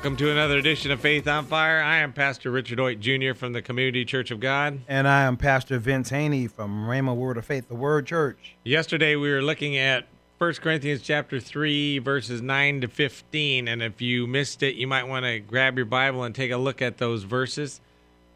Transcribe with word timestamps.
Welcome 0.00 0.16
to 0.16 0.32
another 0.32 0.56
edition 0.56 0.90
of 0.92 1.00
Faith 1.00 1.28
on 1.28 1.44
Fire. 1.44 1.82
I 1.82 1.98
am 1.98 2.14
Pastor 2.14 2.50
Richard 2.50 2.78
Hoyt 2.78 3.00
Jr. 3.00 3.34
from 3.34 3.52
the 3.52 3.60
Community 3.60 4.06
Church 4.06 4.30
of 4.30 4.40
God. 4.40 4.80
And 4.88 5.06
I 5.06 5.24
am 5.24 5.36
Pastor 5.36 5.78
Vince 5.78 6.08
Haynie 6.08 6.46
from 6.46 6.86
Rhema 6.86 7.14
Word 7.14 7.36
of 7.36 7.44
Faith, 7.44 7.68
the 7.68 7.74
Word 7.74 8.06
Church. 8.06 8.56
Yesterday 8.64 9.14
we 9.14 9.30
were 9.30 9.42
looking 9.42 9.76
at 9.76 10.06
1 10.38 10.54
Corinthians 10.54 11.02
chapter 11.02 11.38
3 11.38 11.98
verses 11.98 12.40
9 12.40 12.80
to 12.80 12.88
15 12.88 13.68
and 13.68 13.82
if 13.82 14.00
you 14.00 14.26
missed 14.26 14.62
it 14.62 14.74
you 14.74 14.86
might 14.86 15.06
want 15.06 15.26
to 15.26 15.38
grab 15.38 15.76
your 15.76 15.84
Bible 15.84 16.22
and 16.22 16.34
take 16.34 16.50
a 16.50 16.56
look 16.56 16.80
at 16.80 16.96
those 16.96 17.24
verses. 17.24 17.82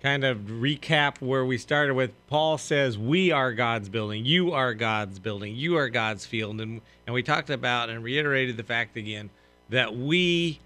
Kind 0.02 0.22
of 0.22 0.40
recap 0.40 1.22
where 1.22 1.46
we 1.46 1.56
started 1.56 1.94
with 1.94 2.12
Paul 2.26 2.58
says 2.58 2.98
we 2.98 3.32
are 3.32 3.54
God's 3.54 3.88
building, 3.88 4.26
you 4.26 4.52
are 4.52 4.74
God's 4.74 5.18
building, 5.18 5.56
you 5.56 5.78
are 5.78 5.88
God's 5.88 6.26
field 6.26 6.60
and 6.60 6.82
and 7.06 7.14
we 7.14 7.22
talked 7.22 7.48
about 7.48 7.88
and 7.88 8.04
reiterated 8.04 8.58
the 8.58 8.64
fact 8.64 8.98
again 8.98 9.30
that 9.70 9.96
we 9.96 10.60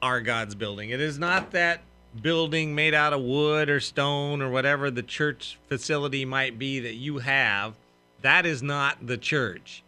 are 0.00 0.20
God's 0.20 0.54
building. 0.54 0.90
It 0.90 1.00
is 1.00 1.18
not 1.18 1.52
that 1.52 1.82
building 2.20 2.74
made 2.74 2.94
out 2.94 3.12
of 3.12 3.20
wood 3.20 3.68
or 3.68 3.80
stone 3.80 4.42
or 4.42 4.50
whatever 4.50 4.90
the 4.90 5.02
church 5.02 5.58
facility 5.68 6.24
might 6.24 6.58
be 6.58 6.80
that 6.80 6.94
you 6.94 7.18
have. 7.18 7.74
That 8.22 8.46
is 8.46 8.62
not 8.62 9.06
the 9.06 9.18
church. 9.18 9.82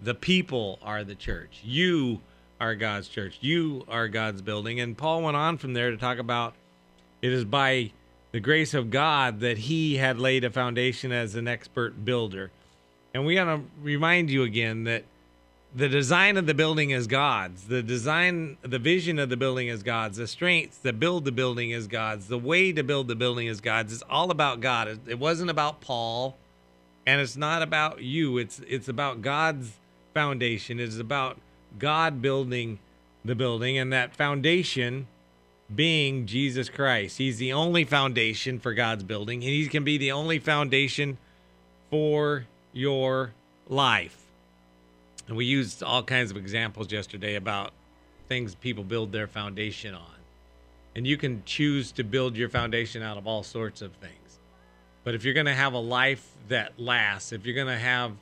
The 0.00 0.14
people 0.14 0.78
are 0.82 1.04
the 1.04 1.14
church. 1.14 1.60
You 1.64 2.20
are 2.60 2.74
God's 2.74 3.08
church. 3.08 3.38
You 3.40 3.84
are 3.88 4.08
God's 4.08 4.42
building. 4.42 4.80
And 4.80 4.96
Paul 4.96 5.22
went 5.22 5.36
on 5.36 5.58
from 5.58 5.74
there 5.74 5.90
to 5.90 5.96
talk 5.96 6.18
about 6.18 6.54
it 7.22 7.32
is 7.32 7.44
by 7.44 7.92
the 8.32 8.40
grace 8.40 8.74
of 8.74 8.90
God 8.90 9.40
that 9.40 9.58
he 9.58 9.96
had 9.96 10.18
laid 10.18 10.44
a 10.44 10.50
foundation 10.50 11.12
as 11.12 11.34
an 11.34 11.48
expert 11.48 12.04
builder. 12.04 12.50
And 13.14 13.24
we 13.24 13.34
got 13.34 13.44
to 13.44 13.62
remind 13.82 14.30
you 14.30 14.42
again 14.42 14.84
that 14.84 15.04
the 15.74 15.88
design 15.88 16.36
of 16.36 16.46
the 16.46 16.54
building 16.54 16.90
is 16.90 17.06
God's. 17.06 17.64
The 17.64 17.82
design, 17.82 18.56
the 18.62 18.78
vision 18.78 19.18
of 19.18 19.28
the 19.28 19.36
building 19.36 19.68
is 19.68 19.82
God's. 19.82 20.16
The 20.16 20.26
strengths 20.26 20.78
to 20.78 20.92
build 20.92 21.24
the 21.24 21.32
building 21.32 21.70
is 21.70 21.86
God's. 21.86 22.28
The 22.28 22.38
way 22.38 22.72
to 22.72 22.82
build 22.82 23.08
the 23.08 23.16
building 23.16 23.46
is 23.46 23.60
God's. 23.60 23.92
It's 23.92 24.02
all 24.08 24.30
about 24.30 24.60
God. 24.60 24.88
It, 24.88 25.00
it 25.06 25.18
wasn't 25.18 25.50
about 25.50 25.80
Paul, 25.80 26.36
and 27.06 27.20
it's 27.20 27.36
not 27.36 27.62
about 27.62 28.02
you. 28.02 28.38
It's 28.38 28.60
it's 28.60 28.88
about 28.88 29.22
God's 29.22 29.72
foundation. 30.14 30.80
It's 30.80 30.98
about 30.98 31.38
God 31.78 32.22
building 32.22 32.78
the 33.24 33.34
building, 33.34 33.76
and 33.76 33.92
that 33.92 34.14
foundation 34.14 35.08
being 35.74 36.26
Jesus 36.26 36.68
Christ. 36.68 37.18
He's 37.18 37.38
the 37.38 37.52
only 37.52 37.84
foundation 37.84 38.60
for 38.60 38.72
God's 38.72 39.02
building, 39.02 39.42
and 39.42 39.50
He 39.50 39.66
can 39.66 39.84
be 39.84 39.98
the 39.98 40.12
only 40.12 40.38
foundation 40.38 41.18
for 41.90 42.46
your 42.72 43.32
life. 43.68 44.25
And 45.28 45.36
we 45.36 45.44
used 45.44 45.82
all 45.82 46.02
kinds 46.02 46.30
of 46.30 46.36
examples 46.36 46.92
yesterday 46.92 47.34
about 47.34 47.72
things 48.28 48.54
people 48.54 48.84
build 48.84 49.12
their 49.12 49.26
foundation 49.26 49.94
on. 49.94 50.14
And 50.94 51.06
you 51.06 51.16
can 51.16 51.42
choose 51.44 51.92
to 51.92 52.04
build 52.04 52.36
your 52.36 52.48
foundation 52.48 53.02
out 53.02 53.18
of 53.18 53.26
all 53.26 53.42
sorts 53.42 53.82
of 53.82 53.92
things. 53.92 54.38
But 55.04 55.14
if 55.14 55.24
you're 55.24 55.34
going 55.34 55.46
to 55.46 55.54
have 55.54 55.72
a 55.72 55.78
life 55.78 56.26
that 56.48 56.78
lasts, 56.78 57.32
if 57.32 57.44
you're 57.44 57.54
going 57.54 57.66
to 57.66 57.78
have 57.78 58.12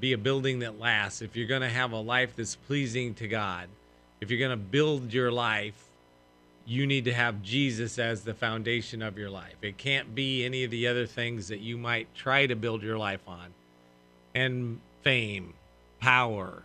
be 0.00 0.12
a 0.12 0.18
building 0.18 0.60
that 0.60 0.80
lasts, 0.80 1.22
if 1.22 1.36
you're 1.36 1.46
going 1.46 1.62
to 1.62 1.68
have 1.68 1.92
a 1.92 2.00
life 2.00 2.34
that's 2.36 2.56
pleasing 2.56 3.14
to 3.14 3.28
God, 3.28 3.68
if 4.20 4.30
you're 4.30 4.38
going 4.38 4.50
to 4.50 4.56
build 4.56 5.12
your 5.12 5.30
life, 5.30 5.74
you 6.64 6.86
need 6.86 7.04
to 7.04 7.12
have 7.12 7.42
Jesus 7.42 7.98
as 7.98 8.22
the 8.22 8.34
foundation 8.34 9.02
of 9.02 9.18
your 9.18 9.30
life. 9.30 9.56
It 9.62 9.76
can't 9.76 10.14
be 10.14 10.44
any 10.44 10.64
of 10.64 10.70
the 10.70 10.86
other 10.86 11.06
things 11.06 11.48
that 11.48 11.60
you 11.60 11.76
might 11.76 12.14
try 12.14 12.46
to 12.46 12.54
build 12.54 12.82
your 12.82 12.98
life 12.98 13.20
on. 13.26 13.52
And 14.34 14.80
fame, 15.02 15.54
power, 16.02 16.64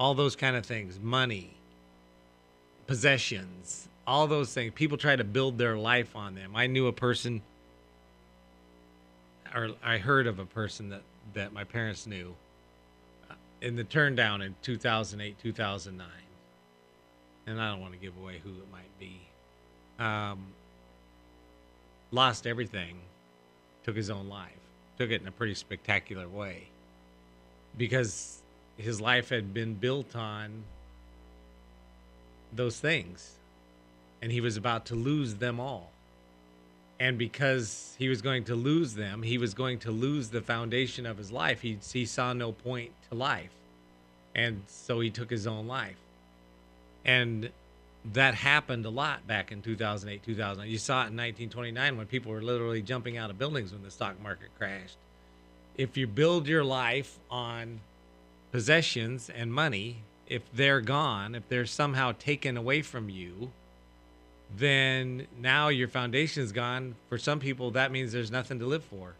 all 0.00 0.14
those 0.14 0.34
kind 0.34 0.56
of 0.56 0.64
things, 0.64 0.98
money, 0.98 1.50
possessions, 2.86 3.88
all 4.06 4.26
those 4.26 4.52
things. 4.54 4.72
People 4.74 4.96
try 4.96 5.14
to 5.14 5.22
build 5.22 5.58
their 5.58 5.76
life 5.76 6.16
on 6.16 6.34
them. 6.34 6.56
I 6.56 6.66
knew 6.66 6.86
a 6.86 6.92
person, 6.92 7.42
or 9.54 9.72
I 9.84 9.98
heard 9.98 10.26
of 10.26 10.38
a 10.38 10.46
person 10.46 10.88
that, 10.88 11.02
that 11.34 11.52
my 11.52 11.64
parents 11.64 12.06
knew 12.06 12.34
uh, 13.30 13.34
in 13.60 13.76
the 13.76 13.84
turn 13.84 14.14
down 14.14 14.40
in 14.40 14.56
2008, 14.62 15.38
2009. 15.38 16.08
And 17.46 17.60
I 17.60 17.70
don't 17.70 17.82
want 17.82 17.92
to 17.92 17.98
give 17.98 18.16
away 18.16 18.40
who 18.42 18.50
it 18.50 18.72
might 18.72 18.98
be. 18.98 19.20
Um, 20.02 20.38
lost 22.12 22.46
everything, 22.46 22.96
took 23.84 23.94
his 23.94 24.08
own 24.08 24.30
life, 24.30 24.52
took 24.96 25.10
it 25.10 25.20
in 25.20 25.28
a 25.28 25.32
pretty 25.32 25.54
spectacular 25.54 26.26
way 26.26 26.68
because 27.78 28.38
his 28.76 29.00
life 29.00 29.30
had 29.30 29.54
been 29.54 29.74
built 29.74 30.14
on 30.14 30.64
those 32.52 32.78
things. 32.78 33.32
And 34.20 34.32
he 34.32 34.40
was 34.40 34.56
about 34.56 34.86
to 34.86 34.94
lose 34.94 35.36
them 35.36 35.60
all. 35.60 35.90
And 37.00 37.16
because 37.16 37.94
he 37.98 38.08
was 38.08 38.20
going 38.20 38.44
to 38.44 38.56
lose 38.56 38.94
them 38.94 39.22
he 39.22 39.38
was 39.38 39.54
going 39.54 39.78
to 39.78 39.92
lose 39.92 40.30
the 40.30 40.40
foundation 40.40 41.06
of 41.06 41.16
his 41.16 41.30
life. 41.30 41.60
He, 41.60 41.78
he 41.92 42.04
saw 42.04 42.32
no 42.32 42.52
point 42.52 42.90
to 43.08 43.14
life. 43.14 43.52
And 44.34 44.62
so 44.66 45.00
he 45.00 45.10
took 45.10 45.30
his 45.30 45.46
own 45.46 45.68
life. 45.68 45.96
And 47.04 47.50
that 48.12 48.34
happened 48.34 48.86
a 48.86 48.90
lot 48.90 49.26
back 49.26 49.50
in 49.52 49.60
2008 49.60 50.22
2009 50.22 50.70
you 50.70 50.78
saw 50.78 51.00
it 51.02 51.10
in 51.10 51.16
1929 51.16 51.96
when 51.96 52.06
people 52.06 52.30
were 52.30 52.40
literally 52.40 52.80
jumping 52.80 53.18
out 53.18 53.28
of 53.28 53.38
buildings 53.38 53.72
when 53.72 53.82
the 53.82 53.90
stock 53.90 54.18
market 54.22 54.48
crashed 54.56 54.96
if 55.78 55.96
you 55.96 56.08
build 56.08 56.48
your 56.48 56.64
life 56.64 57.18
on 57.30 57.80
possessions 58.50 59.30
and 59.30 59.52
money, 59.52 59.98
if 60.26 60.42
they're 60.52 60.80
gone, 60.80 61.36
if 61.36 61.48
they're 61.48 61.64
somehow 61.64 62.12
taken 62.18 62.56
away 62.56 62.82
from 62.82 63.08
you, 63.08 63.50
then 64.56 65.26
now 65.40 65.68
your 65.68 65.88
foundation 65.88 66.42
is 66.42 66.52
gone. 66.52 66.96
For 67.08 67.16
some 67.16 67.38
people, 67.38 67.70
that 67.70 67.92
means 67.92 68.12
there's 68.12 68.30
nothing 68.30 68.58
to 68.58 68.66
live 68.66 68.84
for. 68.84 69.14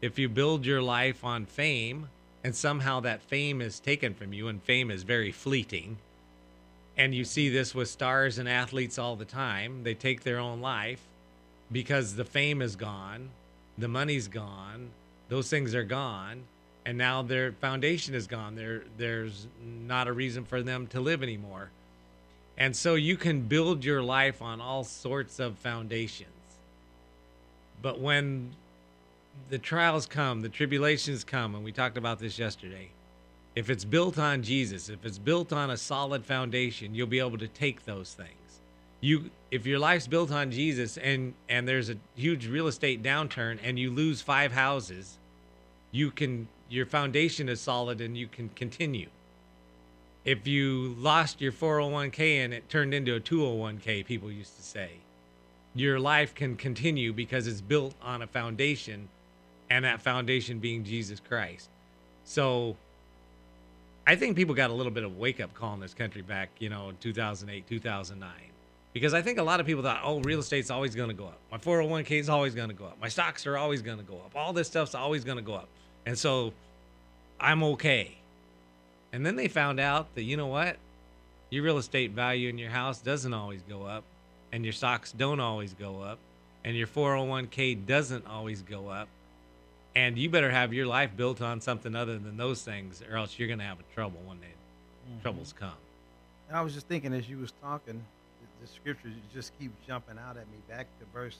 If 0.00 0.18
you 0.18 0.28
build 0.28 0.64
your 0.64 0.82
life 0.82 1.24
on 1.24 1.46
fame 1.46 2.08
and 2.44 2.54
somehow 2.54 3.00
that 3.00 3.22
fame 3.22 3.60
is 3.60 3.80
taken 3.80 4.14
from 4.14 4.32
you, 4.32 4.48
and 4.48 4.62
fame 4.62 4.90
is 4.90 5.02
very 5.02 5.32
fleeting, 5.32 5.96
and 6.96 7.14
you 7.14 7.24
see 7.24 7.48
this 7.48 7.74
with 7.74 7.88
stars 7.88 8.38
and 8.38 8.48
athletes 8.48 8.98
all 8.98 9.16
the 9.16 9.24
time, 9.24 9.82
they 9.82 9.94
take 9.94 10.22
their 10.22 10.38
own 10.38 10.60
life 10.60 11.00
because 11.72 12.14
the 12.14 12.24
fame 12.24 12.62
is 12.62 12.76
gone, 12.76 13.30
the 13.78 13.88
money's 13.88 14.28
gone, 14.28 14.90
those 15.34 15.50
things 15.50 15.74
are 15.74 15.82
gone 15.82 16.44
and 16.86 16.96
now 16.96 17.22
their 17.22 17.50
foundation 17.50 18.14
is 18.14 18.28
gone. 18.28 18.54
There, 18.54 18.82
there's 18.96 19.48
not 19.64 20.06
a 20.06 20.12
reason 20.12 20.44
for 20.44 20.62
them 20.62 20.86
to 20.88 21.00
live 21.00 21.24
anymore. 21.24 21.70
And 22.56 22.76
so 22.76 22.94
you 22.94 23.16
can 23.16 23.40
build 23.40 23.84
your 23.84 24.00
life 24.00 24.40
on 24.40 24.60
all 24.60 24.84
sorts 24.84 25.40
of 25.40 25.58
foundations. 25.58 26.28
But 27.82 27.98
when 27.98 28.52
the 29.50 29.58
trials 29.58 30.06
come, 30.06 30.40
the 30.40 30.48
tribulations 30.48 31.24
come, 31.24 31.56
and 31.56 31.64
we 31.64 31.72
talked 31.72 31.98
about 31.98 32.20
this 32.20 32.38
yesterday, 32.38 32.90
if 33.56 33.70
it's 33.70 33.84
built 33.84 34.20
on 34.20 34.44
Jesus, 34.44 34.88
if 34.88 35.04
it's 35.04 35.18
built 35.18 35.52
on 35.52 35.70
a 35.70 35.76
solid 35.76 36.24
foundation, 36.24 36.94
you'll 36.94 37.08
be 37.08 37.18
able 37.18 37.38
to 37.38 37.48
take 37.48 37.84
those 37.84 38.14
things. 38.14 38.30
You 39.00 39.30
if 39.50 39.66
your 39.66 39.80
life's 39.80 40.06
built 40.06 40.30
on 40.30 40.52
Jesus 40.52 40.96
and 40.96 41.34
and 41.48 41.68
there's 41.68 41.90
a 41.90 41.96
huge 42.14 42.46
real 42.46 42.68
estate 42.68 43.02
downturn 43.02 43.58
and 43.62 43.78
you 43.78 43.90
lose 43.90 44.22
five 44.22 44.52
houses, 44.52 45.18
you 45.94 46.10
can 46.10 46.48
your 46.68 46.86
foundation 46.86 47.48
is 47.48 47.60
solid 47.60 48.00
and 48.00 48.18
you 48.18 48.26
can 48.26 48.48
continue. 48.50 49.08
If 50.24 50.46
you 50.46 50.96
lost 50.98 51.40
your 51.40 51.52
401k 51.52 52.44
and 52.44 52.52
it 52.52 52.68
turned 52.68 52.92
into 52.92 53.14
a 53.14 53.20
201k, 53.20 54.04
people 54.04 54.32
used 54.32 54.56
to 54.56 54.62
say, 54.62 54.90
your 55.74 56.00
life 56.00 56.34
can 56.34 56.56
continue 56.56 57.12
because 57.12 57.46
it's 57.46 57.60
built 57.60 57.94
on 58.02 58.22
a 58.22 58.26
foundation 58.26 59.08
and 59.70 59.84
that 59.84 60.02
foundation 60.02 60.58
being 60.58 60.82
Jesus 60.82 61.20
Christ. 61.20 61.68
So 62.24 62.76
I 64.06 64.16
think 64.16 64.34
people 64.34 64.54
got 64.54 64.70
a 64.70 64.74
little 64.74 64.92
bit 64.92 65.04
of 65.04 65.16
wake 65.16 65.40
up 65.40 65.54
call 65.54 65.74
in 65.74 65.80
this 65.80 65.94
country 65.94 66.22
back, 66.22 66.48
you 66.58 66.70
know, 66.70 66.88
in 66.88 66.96
2008, 66.96 67.68
2009. 67.68 68.30
Because 68.92 69.14
I 69.14 69.22
think 69.22 69.38
a 69.38 69.42
lot 69.42 69.60
of 69.60 69.66
people 69.66 69.82
thought, 69.82 70.00
oh, 70.02 70.20
real 70.20 70.40
estate's 70.40 70.70
always 70.70 70.94
going 70.94 71.08
to 71.08 71.14
go 71.14 71.26
up. 71.26 71.38
My 71.52 71.58
401k 71.58 72.18
is 72.18 72.28
always 72.28 72.54
going 72.54 72.68
to 72.68 72.74
go 72.74 72.86
up. 72.86 73.00
My 73.00 73.08
stocks 73.08 73.46
are 73.46 73.56
always 73.56 73.82
going 73.82 73.98
to 73.98 74.04
go 74.04 74.14
up. 74.14 74.32
All 74.34 74.52
this 74.52 74.68
stuff's 74.68 74.94
always 74.94 75.24
going 75.24 75.36
to 75.36 75.42
go 75.42 75.54
up. 75.54 75.68
And 76.06 76.18
so 76.18 76.52
I'm 77.40 77.62
okay. 77.62 78.16
And 79.12 79.24
then 79.24 79.36
they 79.36 79.48
found 79.48 79.80
out 79.80 80.14
that, 80.14 80.22
you 80.22 80.36
know 80.36 80.46
what? 80.46 80.76
Your 81.50 81.62
real 81.62 81.78
estate 81.78 82.10
value 82.10 82.48
in 82.48 82.58
your 82.58 82.70
house 82.70 82.98
doesn't 83.00 83.32
always 83.32 83.62
go 83.62 83.84
up, 83.84 84.02
and 84.52 84.64
your 84.64 84.72
stocks 84.72 85.12
don't 85.12 85.40
always 85.40 85.72
go 85.72 86.02
up, 86.02 86.18
and 86.64 86.76
your 86.76 86.86
401k 86.86 87.86
doesn't 87.86 88.26
always 88.26 88.62
go 88.62 88.88
up. 88.88 89.08
And 89.94 90.18
you 90.18 90.28
better 90.28 90.50
have 90.50 90.72
your 90.72 90.86
life 90.86 91.10
built 91.16 91.40
on 91.40 91.60
something 91.60 91.94
other 91.94 92.18
than 92.18 92.36
those 92.36 92.62
things, 92.62 93.02
or 93.08 93.16
else 93.16 93.38
you're 93.38 93.46
going 93.46 93.60
to 93.60 93.64
have 93.64 93.78
a 93.78 93.94
trouble 93.94 94.18
one 94.24 94.38
day. 94.38 94.46
Mm-hmm. 95.08 95.22
Troubles 95.22 95.54
come. 95.56 95.70
And 96.48 96.56
I 96.56 96.62
was 96.62 96.74
just 96.74 96.88
thinking 96.88 97.14
as 97.14 97.28
you 97.28 97.38
was 97.38 97.52
talking, 97.62 97.94
the, 97.94 98.66
the 98.66 98.72
scriptures 98.72 99.12
just 99.32 99.56
keep 99.60 99.70
jumping 99.86 100.18
out 100.18 100.36
at 100.36 100.46
me. 100.48 100.58
Back 100.68 100.86
to 100.98 101.06
verse 101.12 101.36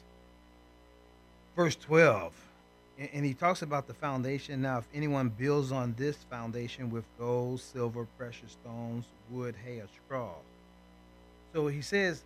verse 1.57 1.77
12 1.77 2.33
and 2.99 3.25
he 3.25 3.35
talks 3.35 3.63
about 3.63 3.87
the 3.87 3.95
foundation. 3.95 4.63
Now, 4.63 4.79
if 4.79 4.85
anyone 4.95 5.29
builds 5.29 5.73
on 5.73 5.95
this 5.99 6.17
foundation 6.31 6.91
with 6.91 7.05
gold, 7.19 7.61
silver, 7.61 8.07
precious 8.17 8.53
stones, 8.63 9.05
wood, 9.31 9.55
hay, 9.65 9.79
or 9.79 9.89
straw. 10.07 10.31
So 11.53 11.67
he 11.67 11.83
says, 11.83 12.23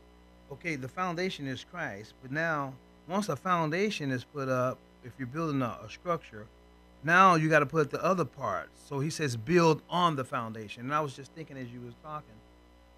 okay, 0.53 0.77
the 0.77 0.89
foundation 0.89 1.47
is 1.47 1.65
Christ, 1.65 2.13
but 2.23 2.31
now 2.31 2.75
once 3.07 3.29
a 3.29 3.37
foundation 3.37 4.11
is 4.11 4.25
put 4.25 4.49
up, 4.49 4.79
if 5.05 5.13
you're 5.19 5.27
building 5.27 5.63
a, 5.63 5.79
a 5.85 5.89
structure, 5.89 6.47
now 7.05 7.37
you 7.37 7.49
got 7.49 7.61
to 7.61 7.67
put 7.67 7.91
the 7.91 8.05
other 8.05 8.25
parts. 8.25 8.71
So 8.89 9.01
he 9.01 9.11
says, 9.11 9.37
build 9.37 9.81
on 9.89 10.17
the 10.17 10.25
foundation. 10.25 10.83
And 10.85 10.95
I 10.95 11.01
was 11.01 11.15
just 11.15 11.33
thinking 11.33 11.57
as 11.57 11.69
you 11.69 11.81
was 11.81 11.95
talking, 12.03 12.35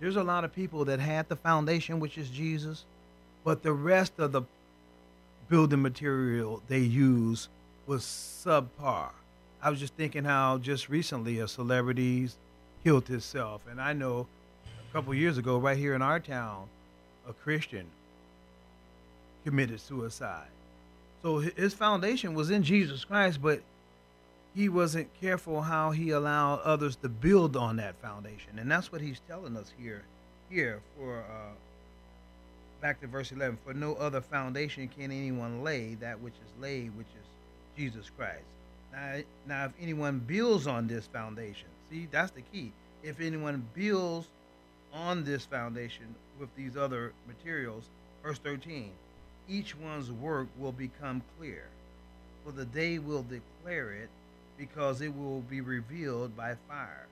there's 0.00 0.16
a 0.16 0.24
lot 0.24 0.44
of 0.44 0.54
people 0.54 0.84
that 0.86 0.98
had 0.98 1.28
the 1.28 1.36
foundation, 1.36 2.00
which 2.00 2.16
is 2.16 2.30
Jesus, 2.30 2.84
but 3.44 3.62
the 3.62 3.72
rest 3.72 4.14
of 4.18 4.32
the 4.32 4.42
building 5.48 5.82
material 5.82 6.62
they 6.68 6.78
use 6.78 7.48
was 7.90 8.02
subpar. 8.04 9.08
I 9.60 9.68
was 9.68 9.80
just 9.80 9.94
thinking 9.94 10.22
how 10.22 10.58
just 10.58 10.88
recently 10.88 11.40
a 11.40 11.48
celebrity 11.48 12.28
killed 12.84 13.08
himself, 13.08 13.62
and 13.68 13.80
I 13.80 13.94
know 13.94 14.28
a 14.88 14.92
couple 14.92 15.12
years 15.12 15.38
ago, 15.38 15.58
right 15.58 15.76
here 15.76 15.96
in 15.96 16.00
our 16.00 16.20
town, 16.20 16.68
a 17.28 17.32
Christian 17.32 17.86
committed 19.44 19.80
suicide. 19.80 20.46
So 21.22 21.38
his 21.38 21.74
foundation 21.74 22.32
was 22.32 22.52
in 22.52 22.62
Jesus 22.62 23.04
Christ, 23.04 23.42
but 23.42 23.60
he 24.54 24.68
wasn't 24.68 25.08
careful 25.20 25.60
how 25.60 25.90
he 25.90 26.10
allowed 26.10 26.60
others 26.60 26.94
to 27.02 27.08
build 27.08 27.56
on 27.56 27.78
that 27.78 27.96
foundation, 27.96 28.56
and 28.60 28.70
that's 28.70 28.92
what 28.92 29.00
he's 29.00 29.20
telling 29.26 29.56
us 29.56 29.72
here. 29.76 30.04
Here 30.48 30.78
for 30.96 31.24
uh, 31.28 31.54
back 32.80 33.00
to 33.00 33.08
verse 33.08 33.32
11 33.32 33.58
for 33.64 33.74
no 33.74 33.94
other 33.96 34.20
foundation 34.20 34.88
can 34.88 35.10
anyone 35.10 35.64
lay 35.64 35.94
that 35.96 36.20
which 36.20 36.34
is 36.34 36.62
laid 36.62 36.96
which 36.96 37.06
is 37.08 37.26
Jesus 37.76 38.10
Christ. 38.16 38.44
Now, 38.92 39.20
now, 39.46 39.64
if 39.66 39.72
anyone 39.80 40.18
builds 40.18 40.66
on 40.66 40.86
this 40.86 41.06
foundation, 41.06 41.68
see, 41.90 42.08
that's 42.10 42.32
the 42.32 42.42
key. 42.42 42.72
If 43.02 43.20
anyone 43.20 43.66
builds 43.74 44.26
on 44.92 45.24
this 45.24 45.44
foundation 45.44 46.14
with 46.38 46.54
these 46.56 46.76
other 46.76 47.12
materials, 47.26 47.84
verse 48.22 48.38
13, 48.38 48.90
each 49.48 49.76
one's 49.76 50.10
work 50.10 50.48
will 50.58 50.72
become 50.72 51.22
clear, 51.38 51.64
for 52.44 52.52
the 52.52 52.64
day 52.64 52.98
will 52.98 53.24
declare 53.24 53.92
it, 53.92 54.08
because 54.58 55.00
it 55.00 55.16
will 55.16 55.40
be 55.42 55.60
revealed 55.60 56.36
by 56.36 56.54
fire, 56.68 57.06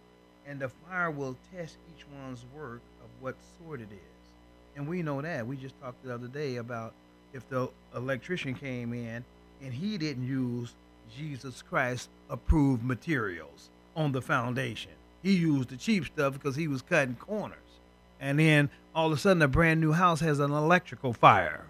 and 0.46 0.60
the 0.60 0.69
fire 0.69 1.10
will 1.10 1.37
test 1.55 1.76
each 1.96 2.05
one's 2.22 2.44
work 2.55 2.81
of 3.02 3.08
what 3.20 3.34
sort 3.58 3.81
it 3.81 3.88
is. 3.90 4.19
And 4.76 4.87
we 4.87 5.02
know 5.02 5.22
that. 5.22 5.46
We 5.46 5.56
just 5.56 5.81
talked 5.81 6.05
the 6.05 6.12
other 6.12 6.28
day 6.28 6.56
about 6.56 6.93
if 7.32 7.49
the 7.49 7.70
electrician 7.94 8.55
came 8.55 8.93
in 8.93 9.25
and 9.62 9.72
he 9.72 9.99
didn't 9.99 10.26
use 10.26 10.75
Jesus 11.16 11.62
Christ 11.62 12.08
approved 12.31 12.84
materials 12.84 13.70
on 13.96 14.12
the 14.12 14.22
foundation. 14.22 14.93
He 15.22 15.34
used 15.34 15.70
the 15.70 15.76
cheap 15.76 16.06
stuff 16.06 16.34
because 16.34 16.56
he 16.56 16.69
was 16.69 16.82
cutting 16.82 17.16
corners. 17.16 17.58
And 18.20 18.38
then 18.38 18.70
all 18.94 19.06
of 19.06 19.12
a 19.12 19.16
sudden, 19.16 19.43
a 19.43 19.49
brand 19.49 19.81
new 19.81 19.93
house 19.93 20.20
has 20.20 20.38
an 20.38 20.50
electrical 20.50 21.12
fire. 21.12 21.64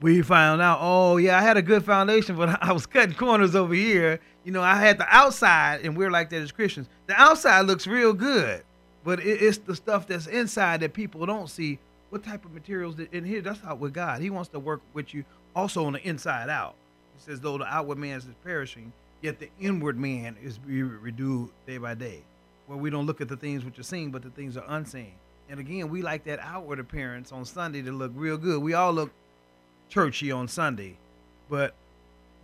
We 0.00 0.22
found 0.22 0.60
out, 0.60 0.78
oh, 0.80 1.16
yeah, 1.16 1.38
I 1.38 1.42
had 1.42 1.56
a 1.56 1.62
good 1.62 1.84
foundation, 1.84 2.36
but 2.36 2.58
I 2.62 2.72
was 2.72 2.86
cutting 2.86 3.14
corners 3.14 3.54
over 3.54 3.74
here. 3.74 4.20
You 4.44 4.52
know, 4.52 4.62
I 4.62 4.76
had 4.76 4.98
the 4.98 5.06
outside, 5.08 5.84
and 5.84 5.96
we're 5.96 6.10
like 6.10 6.30
that 6.30 6.42
as 6.42 6.50
Christians. 6.50 6.88
The 7.06 7.14
outside 7.14 7.62
looks 7.62 7.86
real 7.86 8.12
good, 8.12 8.62
but 9.04 9.20
it's 9.20 9.58
the 9.58 9.76
stuff 9.76 10.08
that's 10.08 10.26
inside 10.26 10.80
that 10.80 10.92
people 10.92 11.24
don't 11.26 11.48
see. 11.48 11.78
What 12.10 12.24
type 12.24 12.44
of 12.44 12.52
materials 12.52 12.96
in 13.12 13.24
here? 13.24 13.40
That's 13.40 13.60
how 13.60 13.74
with 13.76 13.94
God. 13.94 14.20
He 14.20 14.28
wants 14.28 14.50
to 14.50 14.58
work 14.58 14.82
with 14.92 15.14
you 15.14 15.24
also 15.56 15.86
on 15.86 15.94
the 15.94 16.06
inside 16.06 16.50
out. 16.50 16.74
He 17.16 17.22
says, 17.22 17.40
though 17.40 17.58
the 17.58 17.66
outward 17.66 17.98
man 17.98 18.18
is 18.18 18.26
perishing, 18.44 18.92
yet 19.20 19.38
the 19.38 19.48
inward 19.60 19.98
man 19.98 20.36
is 20.42 20.58
renewed 20.66 21.50
day 21.66 21.78
by 21.78 21.94
day. 21.94 22.22
Where 22.66 22.78
we 22.78 22.90
don't 22.90 23.06
look 23.06 23.20
at 23.20 23.28
the 23.28 23.36
things 23.36 23.64
which 23.64 23.78
are 23.78 23.84
seen, 23.84 24.10
but 24.10 24.22
the 24.22 24.30
things 24.30 24.56
are 24.56 24.64
unseen. 24.68 25.12
And 25.48 25.60
again, 25.60 25.90
we 25.90 26.02
like 26.02 26.24
that 26.24 26.38
outward 26.40 26.78
appearance 26.78 27.32
on 27.32 27.44
Sunday 27.44 27.82
to 27.82 27.92
look 27.92 28.12
real 28.14 28.36
good. 28.36 28.62
We 28.62 28.74
all 28.74 28.92
look 28.92 29.10
churchy 29.88 30.32
on 30.32 30.48
Sunday, 30.48 30.96
but 31.50 31.74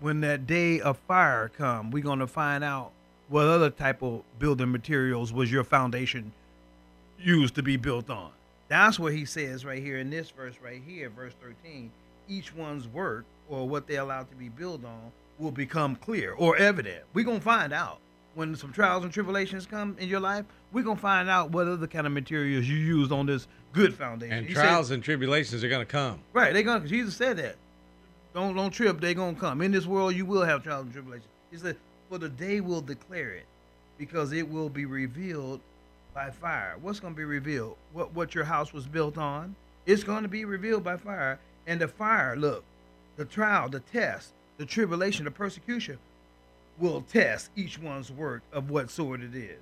when 0.00 0.20
that 0.20 0.46
day 0.46 0.80
of 0.80 0.98
fire 0.98 1.50
come, 1.56 1.90
we're 1.90 2.02
gonna 2.02 2.26
find 2.26 2.62
out 2.62 2.90
what 3.28 3.46
other 3.46 3.70
type 3.70 4.02
of 4.02 4.22
building 4.38 4.70
materials 4.70 5.32
was 5.32 5.50
your 5.50 5.64
foundation 5.64 6.32
used 7.18 7.54
to 7.54 7.62
be 7.62 7.76
built 7.76 8.10
on. 8.10 8.30
That's 8.68 8.98
what 8.98 9.14
he 9.14 9.24
says 9.24 9.64
right 9.64 9.82
here 9.82 9.98
in 9.98 10.10
this 10.10 10.30
verse 10.30 10.54
right 10.62 10.82
here, 10.86 11.08
verse 11.08 11.32
13. 11.42 11.90
Each 12.28 12.54
one's 12.54 12.86
work 12.86 13.24
or 13.48 13.68
what 13.68 13.86
they're 13.86 14.00
allowed 14.00 14.30
to 14.30 14.36
be 14.36 14.48
built 14.48 14.84
on 14.84 15.12
will 15.38 15.50
become 15.50 15.96
clear 15.96 16.34
or 16.34 16.56
evident. 16.56 17.04
We're 17.14 17.24
going 17.24 17.38
to 17.38 17.44
find 17.44 17.72
out. 17.72 17.98
When 18.34 18.54
some 18.54 18.72
trials 18.72 19.02
and 19.02 19.12
tribulations 19.12 19.66
come 19.66 19.96
in 19.98 20.08
your 20.08 20.20
life, 20.20 20.44
we're 20.70 20.84
going 20.84 20.96
to 20.96 21.02
find 21.02 21.28
out 21.28 21.50
what 21.50 21.66
other 21.66 21.88
kind 21.88 22.06
of 22.06 22.12
materials 22.12 22.68
you 22.68 22.76
used 22.76 23.10
on 23.10 23.26
this 23.26 23.48
good 23.72 23.94
foundation. 23.94 24.36
And 24.36 24.46
he 24.46 24.54
trials 24.54 24.88
said, 24.88 24.94
and 24.94 25.02
tribulations 25.02 25.64
are 25.64 25.68
going 25.68 25.84
to 25.84 25.90
come. 25.90 26.20
Right. 26.32 26.52
They're 26.52 26.62
going 26.62 26.82
to, 26.82 26.88
Jesus 26.88 27.16
said 27.16 27.38
that. 27.38 27.56
Don't, 28.34 28.54
don't 28.54 28.70
trip, 28.70 29.00
they're 29.00 29.14
going 29.14 29.34
to 29.34 29.40
come. 29.40 29.60
In 29.60 29.72
this 29.72 29.86
world, 29.86 30.14
you 30.14 30.24
will 30.24 30.44
have 30.44 30.62
trials 30.62 30.84
and 30.84 30.92
tribulations. 30.92 31.28
He 31.50 31.56
said, 31.56 31.76
for 32.08 32.18
the 32.18 32.28
day 32.28 32.60
will 32.60 32.80
declare 32.80 33.32
it 33.32 33.46
because 33.96 34.32
it 34.32 34.48
will 34.48 34.68
be 34.68 34.84
revealed 34.84 35.60
by 36.14 36.30
fire. 36.30 36.76
What's 36.80 37.00
going 37.00 37.14
to 37.14 37.18
be 37.18 37.24
revealed? 37.24 37.76
What, 37.92 38.12
what 38.14 38.36
your 38.36 38.44
house 38.44 38.72
was 38.72 38.86
built 38.86 39.18
on? 39.18 39.56
It's 39.86 40.04
going 40.04 40.22
to 40.22 40.28
be 40.28 40.44
revealed 40.44 40.84
by 40.84 40.96
fire. 40.96 41.40
And 41.66 41.80
the 41.80 41.88
fire, 41.88 42.36
look, 42.36 42.62
the 43.18 43.24
trial, 43.24 43.68
the 43.68 43.80
test, 43.80 44.32
the 44.56 44.64
tribulation, 44.64 45.26
the 45.26 45.30
persecution 45.30 45.98
will 46.78 47.02
test 47.02 47.50
each 47.56 47.78
one's 47.78 48.10
work 48.10 48.42
of 48.52 48.70
what 48.70 48.90
sort 48.90 49.20
it 49.20 49.34
is. 49.34 49.58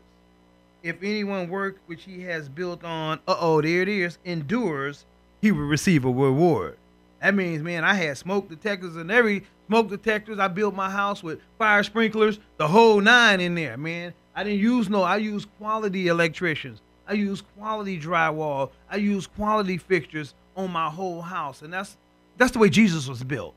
If 0.83 1.03
anyone 1.03 1.49
work 1.49 1.79
which 1.87 2.05
he 2.05 2.21
has 2.23 2.49
built 2.49 2.85
on, 2.85 3.19
uh 3.27 3.37
oh, 3.41 3.63
there 3.63 3.83
it 3.83 3.89
is, 3.89 4.19
endures, 4.25 5.07
he 5.41 5.51
will 5.51 5.67
receive 5.67 6.05
a 6.05 6.11
reward. 6.11 6.77
That 7.23 7.35
means, 7.35 7.63
man, 7.63 7.83
I 7.83 7.95
had 7.95 8.19
smoke 8.19 8.49
detectors 8.51 8.95
and 8.95 9.11
every 9.11 9.45
smoke 9.69 9.89
detectors. 9.89 10.39
I 10.39 10.49
built 10.49 10.75
my 10.75 10.91
house 10.91 11.23
with 11.23 11.41
fire 11.59 11.83
sprinklers, 11.83 12.39
the 12.59 12.69
whole 12.69 13.01
nine 13.01 13.41
in 13.41 13.55
there, 13.55 13.79
man. 13.79 14.13
I 14.35 14.45
didn't 14.45 14.61
use 14.61 14.91
no, 14.91 15.03
I 15.03 15.17
used 15.17 15.49
quality 15.59 16.09
electricians. 16.09 16.83
I 17.09 17.15
used 17.15 17.45
quality 17.57 17.99
drywall. 17.99 18.71
I 18.91 18.97
used 18.97 19.35
quality 19.35 19.79
fixtures 19.79 20.35
on 20.57 20.71
my 20.71 20.91
whole 20.91 21.23
house. 21.23 21.63
And 21.63 21.73
that's 21.73 21.97
that's 22.37 22.53
the 22.53 22.59
way 22.59 22.69
Jesus 22.69 23.09
was 23.09 23.23
built. 23.23 23.55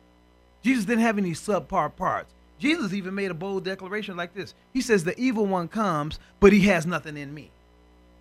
Jesus 0.63 0.86
didn't 0.86 1.03
have 1.03 1.17
any 1.17 1.31
subpar 1.31 1.95
parts. 1.95 2.33
Jesus 2.59 2.93
even 2.93 3.15
made 3.15 3.31
a 3.31 3.33
bold 3.33 3.63
declaration 3.63 4.17
like 4.17 4.33
this. 4.33 4.53
He 4.74 4.81
says, 4.81 5.03
The 5.03 5.17
evil 5.19 5.45
one 5.45 5.67
comes, 5.67 6.19
but 6.39 6.51
he 6.51 6.62
has 6.62 6.86
nothing 6.86 7.15
in 7.15 7.33
me. 7.33 7.51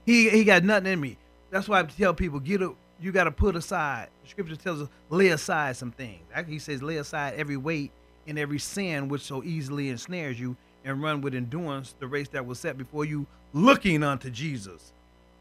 He, 0.06 0.30
he 0.30 0.44
got 0.44 0.64
nothing 0.64 0.92
in 0.92 1.00
me. 1.00 1.16
That's 1.50 1.68
why 1.68 1.80
I 1.80 1.82
tell 1.82 2.14
people, 2.14 2.40
get 2.40 2.62
a, 2.62 2.72
you 3.00 3.12
got 3.12 3.24
to 3.24 3.30
put 3.30 3.56
aside. 3.56 4.08
The 4.22 4.30
scripture 4.30 4.56
tells 4.56 4.82
us, 4.82 4.88
lay 5.10 5.28
aside 5.28 5.76
some 5.76 5.90
things. 5.90 6.20
He 6.46 6.58
says, 6.58 6.82
lay 6.82 6.96
aside 6.96 7.34
every 7.36 7.56
weight 7.56 7.90
and 8.26 8.38
every 8.38 8.58
sin 8.58 9.08
which 9.08 9.22
so 9.22 9.42
easily 9.42 9.88
ensnares 9.88 10.38
you 10.38 10.56
and 10.84 11.02
run 11.02 11.20
with 11.20 11.34
endurance 11.34 11.94
the 11.98 12.06
race 12.06 12.28
that 12.28 12.46
was 12.46 12.58
set 12.58 12.78
before 12.78 13.04
you, 13.04 13.26
looking 13.52 14.02
unto 14.02 14.30
Jesus. 14.30 14.92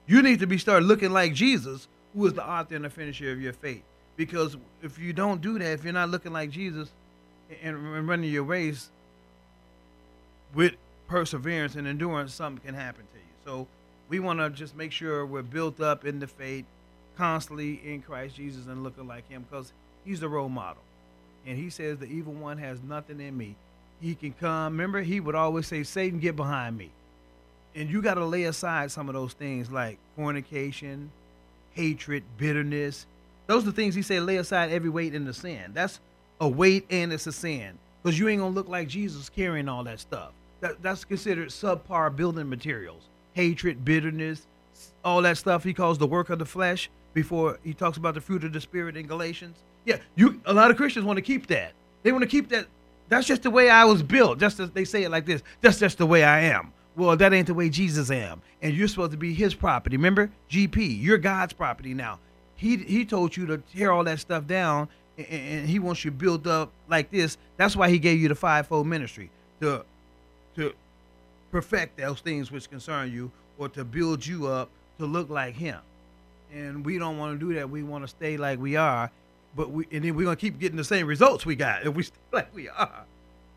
You 0.08 0.22
need 0.22 0.40
to 0.40 0.48
be 0.48 0.58
start 0.58 0.84
looking 0.84 1.12
like 1.12 1.34
Jesus 1.34 1.88
who 2.14 2.26
is 2.26 2.34
the 2.34 2.48
author 2.48 2.76
and 2.76 2.86
the 2.86 2.90
finisher 2.90 3.32
of 3.32 3.42
your 3.42 3.54
faith. 3.54 3.84
Because 4.18 4.58
if 4.82 5.00
you 5.00 5.14
don't 5.14 5.42
do 5.42 5.58
that, 5.60 5.74
if 5.74 5.84
you're 5.84 5.94
not 5.94 6.10
looking 6.10 6.34
like 6.34 6.50
Jesus 6.50 6.90
and, 7.64 8.08
running 8.08 8.32
your 8.32 8.44
race 8.44 8.90
with 10.54 10.74
perseverance 11.08 11.76
and 11.76 11.88
endurance, 11.88 12.34
something 12.34 12.66
can 12.66 12.76
happen 12.76 13.04
to 13.14 13.20
you. 13.20 13.26
So 13.46 13.68
we 14.10 14.20
want 14.20 14.40
to 14.40 14.50
just 14.50 14.76
make 14.76 14.92
sure 14.92 15.26
we're 15.26 15.44
built 15.44 15.80
up 15.80 16.04
in 16.04 16.20
the 16.20 16.28
faith, 16.28 16.66
constantly 17.16 17.80
in 17.86 18.02
Christ 18.02 18.36
Jesus 18.36 18.66
and 18.66 18.84
looking 18.84 19.08
like 19.08 19.30
Him, 19.30 19.46
because 19.50 19.72
He's 20.04 20.20
the 20.20 20.28
role 20.28 20.50
model. 20.50 20.82
And 21.46 21.58
He 21.58 21.70
says 21.70 22.00
the 22.00 22.08
evil 22.08 22.34
one 22.34 22.58
has 22.58 22.82
nothing 22.82 23.22
in 23.22 23.38
me. 23.38 23.56
He 24.02 24.16
can 24.16 24.34
come. 24.34 24.74
Remember, 24.74 25.02
He 25.02 25.20
would 25.20 25.36
always 25.36 25.68
say, 25.68 25.84
"Satan, 25.84 26.20
get 26.20 26.36
behind 26.36 26.78
me." 26.78 26.90
And 27.76 27.90
you 27.90 28.02
got 28.02 28.16
to 28.16 28.26
lay 28.26 28.46
aside 28.46 28.92
some 28.92 29.08
of 29.08 29.14
those 29.14 29.34
things 29.34 29.72
like 29.72 30.00
fornication, 30.16 31.12
hatred, 31.74 32.24
bitterness. 32.38 33.06
Those 33.48 33.64
are 33.64 33.68
the 33.68 33.72
things 33.72 33.96
He 33.96 34.02
said. 34.02 34.24
Lay 34.24 34.38
aside 34.38 34.72
every 34.72 34.90
weight 34.90 35.16
in 35.16 35.26
the 35.26 35.34
sin. 35.34 35.72
That's 35.74 36.00
a 36.40 36.48
weight 36.48 36.86
and 36.90 37.12
it's 37.12 37.28
a 37.28 37.32
sin 37.32 37.78
because 38.04 38.20
you 38.20 38.28
ain't 38.28 38.42
gonna 38.42 38.54
look 38.54 38.70
like 38.70 38.88
Jesus 38.88 39.30
carrying 39.30 39.68
all 39.68 39.84
that 39.84 40.00
stuff. 40.00 40.32
That, 40.62 40.82
that's 40.82 41.06
considered 41.06 41.50
subpar 41.50 42.16
building 42.16 42.50
materials. 42.50 43.04
Hatred, 43.34 43.86
bitterness, 43.86 44.48
all 45.04 45.22
that 45.22 45.38
stuff 45.38 45.64
he 45.64 45.74
calls 45.74 45.98
the 45.98 46.08
work 46.08 46.30
of 46.30 46.40
the 46.40 46.46
flesh 46.46 46.90
before 47.14 47.60
he 47.64 47.74
talks 47.74 47.98
about 47.98 48.14
the 48.14 48.22
fruit 48.22 48.44
of 48.44 48.54
the 48.54 48.62
spirit 48.62 48.98
in 48.98 49.08
Galatians. 49.08 49.58
Yeah, 49.86 49.98
you 50.16 50.42
a 50.46 50.54
lot 50.54 50.72
of 50.72 50.78
Christians 50.78 51.06
want 51.06 51.18
to 51.18 51.22
keep 51.22 51.48
that. 51.48 51.74
They 52.04 52.12
want 52.12 52.24
to 52.24 52.30
keep 52.30 52.50
that. 52.50 52.68
That's 53.10 53.28
just 53.28 53.44
the 53.44 53.52
way 53.52 53.70
I 53.70 53.86
was 53.86 54.04
built. 54.04 54.40
Just 54.40 54.60
as 54.60 54.72
they 54.72 54.86
say 54.86 55.04
it 55.04 55.12
like 55.12 55.26
this. 55.26 55.42
That's 55.62 55.80
just 55.80 55.98
the 55.98 56.06
way 56.06 56.24
I 56.24 56.42
am. 56.42 56.74
Well, 56.96 57.16
that 57.16 57.32
ain't 57.32 57.48
the 57.48 57.54
way 57.54 57.70
Jesus 57.70 58.10
am. 58.10 58.42
And 58.62 58.74
you're 58.74 58.88
supposed 58.88 59.12
to 59.12 59.18
be 59.18 59.34
his 59.34 59.54
property. 59.54 59.98
Remember? 59.98 60.32
GP, 60.50 61.02
you're 61.02 61.20
God's 61.20 61.54
property 61.54 61.94
now. 61.94 62.20
He 62.58 62.78
he 62.78 63.06
told 63.06 63.38
you 63.38 63.46
to 63.48 63.58
tear 63.58 63.92
all 63.92 64.04
that 64.04 64.20
stuff 64.20 64.46
down 64.46 64.90
and, 65.18 65.28
and 65.28 65.70
he 65.70 65.80
wants 65.80 66.06
you 66.06 66.12
built 66.12 66.46
up 66.48 66.72
like 66.88 67.10
this. 67.12 67.38
That's 67.58 67.76
why 67.76 67.90
he 67.90 68.00
gave 68.00 68.20
you 68.20 68.28
the 68.28 68.36
fivefold 68.36 68.88
ministry 68.88 69.30
to 69.62 69.84
to 70.56 70.74
perfect 71.52 71.98
those 71.98 72.20
things 72.20 72.52
which 72.52 72.70
concern 72.70 73.12
you, 73.12 73.32
or 73.58 73.70
to 73.70 73.84
build 73.84 74.26
you 74.26 74.48
up 74.48 74.70
to 75.00 75.06
look 75.06 75.30
like 75.30 75.56
him. 75.56 75.80
And 76.54 76.86
we 76.86 76.98
don't 76.98 77.18
want 77.18 77.40
to 77.40 77.46
do 77.46 77.54
that. 77.56 77.70
We 77.70 77.84
want 77.84 78.04
to 78.04 78.08
stay 78.08 78.38
like 78.38 78.60
we 78.60 78.76
are, 78.76 79.12
but 79.56 79.72
we 79.72 79.88
and 79.92 80.04
then 80.04 80.16
we're 80.16 80.26
gonna 80.26 80.36
keep 80.36 80.60
getting 80.60 80.78
the 80.78 80.84
same 80.84 81.08
results 81.08 81.46
we 81.46 81.56
got 81.56 81.84
if 81.86 81.94
we 81.94 82.04
stay 82.04 82.16
like 82.32 82.54
we 82.54 82.70
are. 82.70 83.06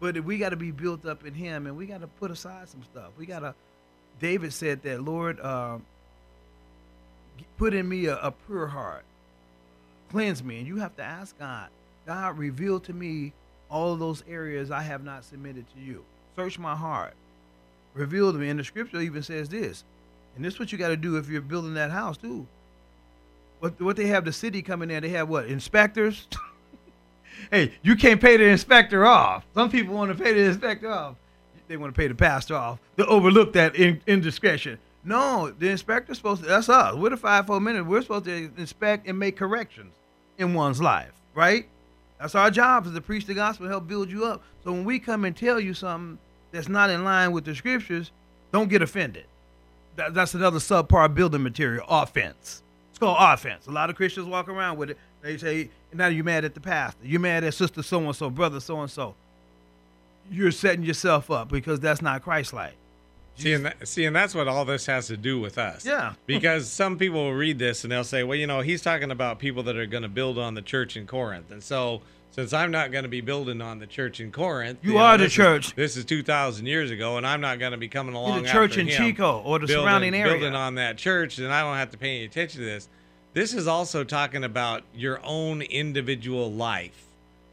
But 0.01 0.25
we 0.25 0.39
got 0.39 0.49
to 0.49 0.57
be 0.57 0.71
built 0.71 1.05
up 1.05 1.27
in 1.27 1.35
Him, 1.35 1.67
and 1.67 1.77
we 1.77 1.85
got 1.85 2.01
to 2.01 2.07
put 2.07 2.31
aside 2.31 2.69
some 2.71 2.83
stuff. 2.85 3.11
We 3.19 3.27
got 3.27 3.41
to. 3.41 3.55
David 4.19 4.53
said 4.53 4.83
that, 4.83 5.03
Lord, 5.03 5.39
uh, 5.41 5.79
put 7.59 7.75
in 7.75 7.89
me 7.89 8.07
a, 8.07 8.17
a 8.17 8.33
pure 8.47 8.67
heart, 8.67 9.05
cleanse 10.11 10.43
me, 10.43 10.59
and 10.59 10.67
you 10.67 10.77
have 10.77 10.97
to 10.97 11.03
ask 11.03 11.39
God. 11.39 11.69
God, 12.07 12.39
reveal 12.39 12.81
to 12.81 12.93
me 12.93 13.33
all 13.69 13.93
of 13.93 13.99
those 13.99 14.25
areas 14.29 14.71
I 14.71 14.83
have 14.83 15.05
not 15.05 15.25
submitted 15.25 15.65
to 15.75 15.81
you. 15.81 16.05
Search 16.37 16.59
my 16.59 16.75
heart. 16.75 17.15
Reveal 17.95 18.33
to 18.33 18.39
me. 18.39 18.49
And 18.49 18.59
the 18.59 18.65
scripture 18.65 19.01
even 19.01 19.23
says 19.23 19.49
this. 19.49 19.85
And 20.37 20.45
this 20.45 20.55
is 20.55 20.61
what 20.61 20.73
you 20.73 20.79
got 20.79 20.89
to 20.89 20.97
do 20.97 21.17
if 21.17 21.29
you're 21.29 21.41
building 21.41 21.75
that 21.75 21.91
house, 21.91 22.17
too. 22.17 22.47
What, 23.61 23.81
what 23.81 23.97
they 23.97 24.07
have 24.07 24.25
the 24.25 24.33
city 24.33 24.63
coming 24.63 24.91
in, 24.91 25.03
they 25.03 25.11
have 25.11 25.29
what? 25.29 25.47
Inspectors? 25.47 26.27
hey, 27.51 27.73
you 27.83 27.95
can't 27.95 28.21
pay 28.21 28.37
the 28.37 28.45
inspector 28.45 29.05
off. 29.05 29.45
Some 29.55 29.71
people 29.71 29.95
want 29.95 30.17
to 30.17 30.23
pay 30.23 30.33
the 30.33 30.41
inspector 30.41 30.91
off. 30.91 31.17
They 31.69 31.77
want 31.77 31.95
to 31.95 31.99
pay 31.99 32.09
the 32.09 32.15
pastor 32.15 32.57
off 32.57 32.81
to 32.97 33.07
overlook 33.07 33.53
that 33.53 33.77
in, 33.77 34.01
indiscretion. 34.07 34.79
No, 35.03 35.53
the 35.59 35.69
inspector's 35.69 36.19
supposed 36.19 36.43
to, 36.43 36.49
that's 36.49 36.69
us. 36.69 36.95
We're 36.95 37.11
the 37.11 37.17
fivefold 37.17 37.63
ministry. 37.63 37.89
We're 37.89 38.03
supposed 38.03 38.27
to 38.27 38.51
inspect 38.59 39.07
and 39.07 39.19
make 39.19 39.37
corrections 39.37 39.93
in 40.39 40.53
one's 40.55 40.81
life, 40.81 41.13
right? 41.35 41.67
That's 42.19 42.35
our 42.35 42.51
job 42.51 42.87
is 42.87 42.93
to 42.93 43.01
preach 43.01 43.25
the 43.25 43.35
gospel, 43.35 43.67
help 43.67 43.89
build 43.89 44.11
you 44.11 44.27
up. 44.27 44.43
So 44.63 44.73
when 44.73 44.85
we 44.85 44.99
come 44.99 45.25
and 45.25 45.35
tell 45.35 45.59
you 45.59 45.73
something 45.73 46.19
that's 46.53 46.69
not 46.69 46.91
in 46.91 47.03
line 47.03 47.33
with 47.33 47.45
the 47.47 47.55
scriptures, 47.55 48.11
don't 48.53 48.69
get 48.69 48.83
offended. 48.83 49.25
That, 49.97 50.13
that's 50.13 50.35
another 50.35 50.59
subpar 50.59 51.15
building 51.15 51.43
material, 51.43 51.87
offense. 51.89 52.63
It's 52.91 52.99
called 52.99 53.17
offense. 53.19 53.67
A 53.69 53.71
lot 53.71 53.89
of 53.89 53.97
Christians 53.97 54.27
walk 54.27 54.49
around 54.49 54.77
with 54.77 54.91
it. 54.91 54.99
They 55.23 55.39
say, 55.39 55.71
now 55.95 56.09
you're 56.09 56.25
mad 56.25 56.45
at 56.45 56.55
the 56.55 56.61
pastor. 56.61 57.01
You're 57.03 57.21
mad 57.21 57.43
at 57.45 57.55
sister 57.55 57.83
so 57.83 58.01
and 58.01 58.15
so, 58.15 58.29
brother 58.29 58.61
so 58.61 58.81
and 58.81 58.91
so. 58.91 59.15
You're 60.31 60.53
setting 60.53 60.85
yourself 60.85 61.31
up 61.31 61.49
because 61.49 61.81
that's 61.81 62.03
not 62.03 62.23
Christ 62.23 62.53
like. 62.53 62.75
See 63.41 63.53
and, 63.53 63.67
that, 63.67 63.89
see, 63.89 64.05
and 64.05 64.15
that's 64.15 64.35
what 64.35 64.49
all 64.49 64.65
this 64.65 64.87
has 64.87 65.07
to 65.09 65.17
do 65.17 65.41
with 65.41 65.59
us. 65.59 65.85
Yeah. 65.85 66.15
because 66.27 66.69
some 66.69 66.99
people 66.99 67.25
will 67.25 67.35
read 67.35 67.59
this 67.59 67.85
and 67.85 67.93
they'll 67.93 68.05
say, 68.05 68.23
well, 68.23 68.37
you 68.37 68.47
know, 68.47 68.61
he's 68.61 68.83
talking 68.83 69.11
about 69.11 69.39
people 69.39 69.63
that 69.65 69.77
are 69.77 69.87
going 69.87 70.03
to 70.03 70.09
build 70.09 70.39
on 70.39 70.55
the 70.55 70.63
church 70.63 70.97
in 70.97 71.07
Corinth. 71.07 71.51
And 71.51 71.63
so, 71.63 72.03
since 72.33 72.53
I'm 72.53 72.71
not 72.71 72.93
going 72.93 73.03
to 73.03 73.09
be 73.09 73.21
building 73.21 73.61
on 73.61 73.81
the 73.81 73.87
church 73.87 74.21
in 74.21 74.31
Corinth, 74.31 74.79
you, 74.83 74.93
know, 74.93 74.99
are 74.99 75.19
the 75.19 75.25
this 75.25 75.33
church. 75.33 75.69
Is, 75.69 75.73
this 75.73 75.97
is 75.97 76.05
2,000 76.05 76.65
years 76.65 76.91
ago, 76.91 77.17
and 77.17 77.27
I'm 77.27 77.41
not 77.41 77.59
going 77.59 77.73
to 77.73 77.79
be 77.79 77.89
coming 77.89 78.15
along. 78.15 78.35
You're 78.35 78.43
the 78.43 78.49
church 78.49 78.79
in 78.79 78.87
Chico 78.87 79.41
or 79.41 79.59
the 79.59 79.67
building, 79.67 79.85
surrounding 79.85 80.15
area. 80.15 80.35
Building 80.35 80.55
on 80.55 80.77
that 80.77 80.97
church, 80.97 81.39
and 81.39 81.53
I 81.53 81.63
don't 81.63 81.77
have 81.77 81.91
to 81.91 81.99
pay 81.99 82.17
any 82.17 82.25
attention 82.27 82.61
to 82.61 82.67
this. 82.67 82.89
This 83.33 83.53
is 83.53 83.67
also 83.67 84.05
talking 84.05 84.45
about 84.45 84.83
your 84.95 85.21
own 85.25 85.63
individual 85.63 86.53
life. 86.53 87.07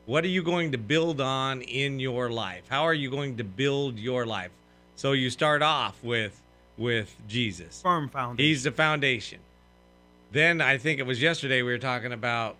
What 0.06 0.24
are 0.24 0.30
you 0.30 0.42
going 0.42 0.72
to 0.72 0.78
build 0.78 1.22
on 1.22 1.62
in 1.62 2.00
your 2.00 2.30
life? 2.30 2.64
How 2.70 2.84
are 2.84 2.94
you 2.94 3.12
going 3.12 3.38
to 3.38 3.44
build 3.44 4.00
your 4.00 4.26
life? 4.26 4.52
So 4.98 5.12
you 5.12 5.30
start 5.30 5.62
off 5.62 6.04
with 6.04 6.42
with 6.78 7.16
Jesus. 7.28 7.82
Firm 7.82 8.10
foundation. 8.10 8.46
He's 8.46 8.64
the 8.64 8.72
foundation. 8.72 9.40
Then 10.32 10.60
I 10.60 10.78
think 10.78 11.00
it 11.00 11.06
was 11.06 11.22
yesterday 11.22 11.62
we 11.62 11.72
were 11.72 11.78
talking 11.78 12.12
about 12.12 12.56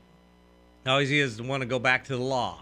how 0.86 1.00
easy 1.00 1.20
it 1.20 1.24
is 1.24 1.38
to 1.38 1.44
want 1.44 1.62
to 1.62 1.68
go 1.68 1.80
back 1.80 2.06
to 2.06 2.16
the 2.16 2.24
law. 2.24 2.60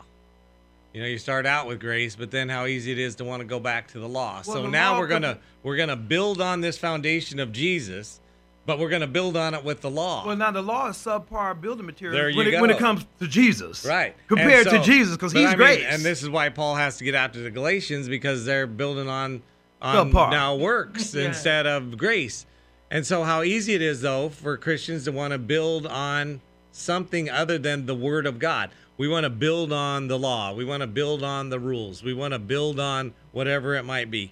You 0.93 1.01
know, 1.01 1.07
you 1.07 1.17
start 1.17 1.45
out 1.45 1.67
with 1.67 1.81
grace, 1.81 2.15
but 2.15 2.31
then 2.31 2.47
how 2.47 2.65
easy 2.65 2.93
it 2.93 2.99
is 2.99 3.15
to 3.15 3.25
want 3.25 3.41
to 3.41 3.45
go 3.45 3.59
back 3.59 3.89
to 3.89 3.99
the 3.99 4.07
law. 4.07 4.35
Well, 4.35 4.55
so 4.55 4.61
the 4.61 4.69
now 4.69 4.93
law 4.93 4.99
we're 4.99 5.07
gonna 5.07 5.37
we're 5.61 5.75
gonna 5.75 5.97
build 5.97 6.39
on 6.39 6.61
this 6.61 6.77
foundation 6.77 7.41
of 7.41 7.51
Jesus, 7.51 8.21
but 8.65 8.79
we're 8.79 8.89
gonna 8.89 9.07
build 9.07 9.35
on 9.35 9.53
it 9.53 9.63
with 9.65 9.81
the 9.81 9.89
law. 9.89 10.25
Well, 10.25 10.37
now 10.37 10.51
the 10.51 10.61
law 10.61 10.87
is 10.87 10.95
subpar 10.95 11.59
building 11.59 11.85
material 11.85 12.35
when, 12.37 12.47
it, 12.47 12.61
when 12.61 12.69
it 12.69 12.77
comes 12.77 13.05
to 13.19 13.27
Jesus. 13.27 13.85
Right. 13.85 14.15
Compared 14.29 14.67
And 14.67 14.77
to 14.77 14.83
Jesus, 14.83 15.17
because 15.17 15.33
he's 15.33 15.47
I 15.47 15.49
mean, 15.49 15.57
grace. 15.57 15.85
and 15.85 16.01
this 16.01 16.23
is 16.23 16.29
why 16.29 16.47
Paul 16.47 16.75
has 16.75 16.97
to 16.99 17.03
get 17.03 17.13
out 17.13 17.33
to 17.33 17.39
the 17.39 17.51
Galatians 17.51 18.07
because 18.07 18.45
they're 18.45 18.65
building 18.65 19.09
on 19.09 19.41
on 19.85 20.11
Subpar. 20.11 20.31
now 20.31 20.55
works 20.55 21.13
Yeah. 21.13 21.25
instead 21.25 21.65
of 21.67 21.97
grace. 21.97 22.45
And 22.91 23.05
so 23.05 23.23
how 23.23 23.43
easy 23.43 23.73
it 23.73 23.81
is 23.81 24.01
though 24.01 24.29
for 24.29 24.57
Christians 24.57 25.05
to 25.05 25.11
want 25.11 25.31
to 25.31 25.37
build 25.37 25.85
on 25.87 26.41
something 26.71 27.29
other 27.29 27.57
than 27.57 27.85
the 27.85 27.95
word 27.95 28.25
of 28.25 28.39
God. 28.39 28.69
We 28.97 29.07
want 29.07 29.25
to 29.25 29.29
build 29.29 29.73
on 29.73 30.07
the 30.07 30.17
law. 30.17 30.53
We 30.53 30.63
want 30.65 30.81
to 30.81 30.87
build 30.87 31.21
on 31.23 31.49
the 31.49 31.59
rules. 31.59 32.03
We 32.03 32.13
want 32.13 32.33
to 32.33 32.39
build 32.39 32.79
on 32.79 33.13
whatever 33.31 33.75
it 33.75 33.83
might 33.83 34.09
be. 34.09 34.31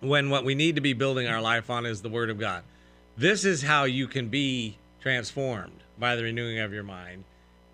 When 0.00 0.30
what 0.30 0.44
we 0.44 0.54
need 0.54 0.76
to 0.76 0.80
be 0.80 0.92
building 0.92 1.26
our 1.26 1.40
life 1.40 1.70
on 1.70 1.84
is 1.84 2.02
the 2.02 2.08
word 2.08 2.30
of 2.30 2.38
God. 2.38 2.62
This 3.16 3.44
is 3.44 3.62
how 3.62 3.84
you 3.84 4.06
can 4.06 4.28
be 4.28 4.76
transformed 5.02 5.80
by 5.98 6.14
the 6.16 6.22
renewing 6.22 6.58
of 6.60 6.72
your 6.72 6.84
mind 6.84 7.24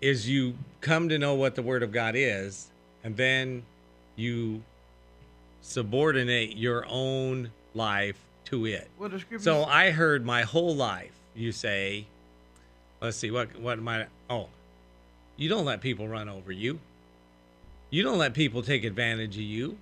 is 0.01 0.27
you 0.27 0.55
come 0.81 1.07
to 1.09 1.17
know 1.17 1.35
what 1.35 1.55
the 1.55 1.61
word 1.61 1.83
of 1.83 1.91
God 1.91 2.15
is 2.17 2.67
and 3.03 3.15
then 3.15 3.63
you 4.15 4.63
subordinate 5.65 6.55
your 6.55 6.85
own 6.87 7.51
life 7.73 8.17
to 8.45 8.65
it. 8.65 8.89
well, 8.99 9.11
So 9.39 9.63
I 9.65 9.91
heard 9.91 10.25
my 10.25 10.43
whole 10.43 10.75
life 10.75 11.11
you 11.35 11.51
say, 11.51 12.05
let's 13.01 13.17
see, 13.17 13.31
what 13.31 13.59
what 13.59 13.79
might 13.79 14.07
oh, 14.29 14.47
you 15.35 15.49
don't 15.49 15.65
let 15.65 15.81
people 15.81 16.07
run 16.07 16.29
over 16.29 16.51
you. 16.51 16.79
You 17.89 18.03
don't 18.03 18.17
let 18.17 18.33
people 18.33 18.61
take 18.61 18.83
advantage 18.83 19.35
of 19.35 19.41
you. 19.41 19.77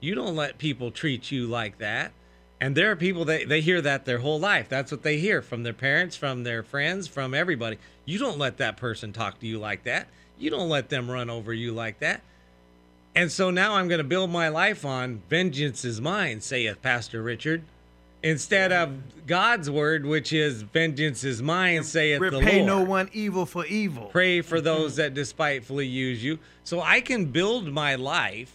You 0.00 0.14
don't 0.14 0.36
let 0.36 0.58
people 0.58 0.90
treat 0.90 1.30
you 1.30 1.46
like 1.46 1.78
that. 1.78 2.12
And 2.60 2.74
there 2.74 2.90
are 2.90 2.96
people 2.96 3.24
that 3.26 3.48
they 3.48 3.60
hear 3.60 3.80
that 3.82 4.04
their 4.04 4.18
whole 4.18 4.40
life. 4.40 4.68
That's 4.68 4.90
what 4.90 5.02
they 5.02 5.18
hear 5.18 5.42
from 5.42 5.62
their 5.62 5.72
parents, 5.72 6.16
from 6.16 6.42
their 6.42 6.62
friends, 6.62 7.06
from 7.06 7.34
everybody. 7.34 7.78
You 8.04 8.18
don't 8.18 8.38
let 8.38 8.56
that 8.58 8.76
person 8.76 9.12
talk 9.12 9.40
to 9.40 9.46
you 9.46 9.58
like 9.58 9.84
that. 9.84 10.08
You 10.38 10.50
don't 10.50 10.68
let 10.68 10.88
them 10.88 11.10
run 11.10 11.28
over 11.28 11.52
you 11.52 11.72
like 11.72 11.98
that. 12.00 12.22
And 13.16 13.32
so 13.32 13.50
now 13.50 13.76
I'm 13.76 13.88
going 13.88 13.98
to 13.98 14.04
build 14.04 14.28
my 14.28 14.48
life 14.48 14.84
on 14.84 15.22
vengeance 15.30 15.86
is 15.86 16.02
mine, 16.02 16.42
saith 16.42 16.82
Pastor 16.82 17.22
Richard, 17.22 17.62
instead 18.22 18.72
of 18.72 19.26
God's 19.26 19.70
word, 19.70 20.04
which 20.04 20.34
is 20.34 20.60
vengeance 20.60 21.24
is 21.24 21.40
mine, 21.40 21.82
saith 21.82 22.20
the 22.20 22.30
Lord. 22.30 22.44
repay 22.44 22.62
no 22.62 22.82
one 22.82 23.08
evil 23.14 23.46
for 23.46 23.64
evil. 23.64 24.08
Pray 24.08 24.42
for 24.42 24.56
mm-hmm. 24.56 24.66
those 24.66 24.96
that 24.96 25.14
despitefully 25.14 25.86
use 25.86 26.22
you. 26.22 26.38
So 26.62 26.82
I 26.82 27.00
can 27.00 27.24
build 27.24 27.72
my 27.72 27.94
life. 27.94 28.52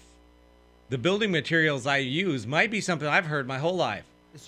The 0.90 0.98
building 1.00 1.32
materials 1.32 1.88
I 1.88 1.98
use 1.98 2.46
might 2.46 2.70
be 2.70 2.82
something 2.82 3.08
I've 3.08 3.26
heard 3.26 3.48
my 3.48 3.58
whole 3.58 3.76
life. 3.76 4.04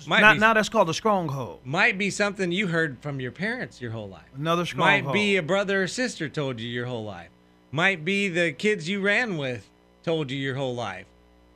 Might 0.05 0.21
not, 0.21 0.33
be, 0.35 0.39
now 0.39 0.53
that's 0.53 0.69
called 0.69 0.89
a 0.89 0.93
stronghold. 0.93 1.59
might 1.65 1.97
be 1.97 2.09
something 2.11 2.51
you 2.51 2.67
heard 2.67 2.99
from 3.01 3.19
your 3.19 3.31
parents 3.31 3.81
your 3.81 3.91
whole 3.91 4.09
life. 4.09 4.29
Another 4.37 4.65
stronghold. 4.65 5.05
Might 5.05 5.13
be 5.13 5.37
a 5.37 5.43
brother 5.43 5.83
or 5.83 5.87
sister 5.87 6.29
told 6.29 6.59
you 6.59 6.69
your 6.69 6.85
whole 6.85 7.03
life. 7.03 7.29
Might 7.71 8.05
be 8.05 8.29
the 8.29 8.51
kids 8.51 8.87
you 8.87 9.01
ran 9.01 9.37
with 9.37 9.67
told 10.03 10.31
you 10.31 10.37
your 10.37 10.55
whole 10.55 10.75
life. 10.75 11.05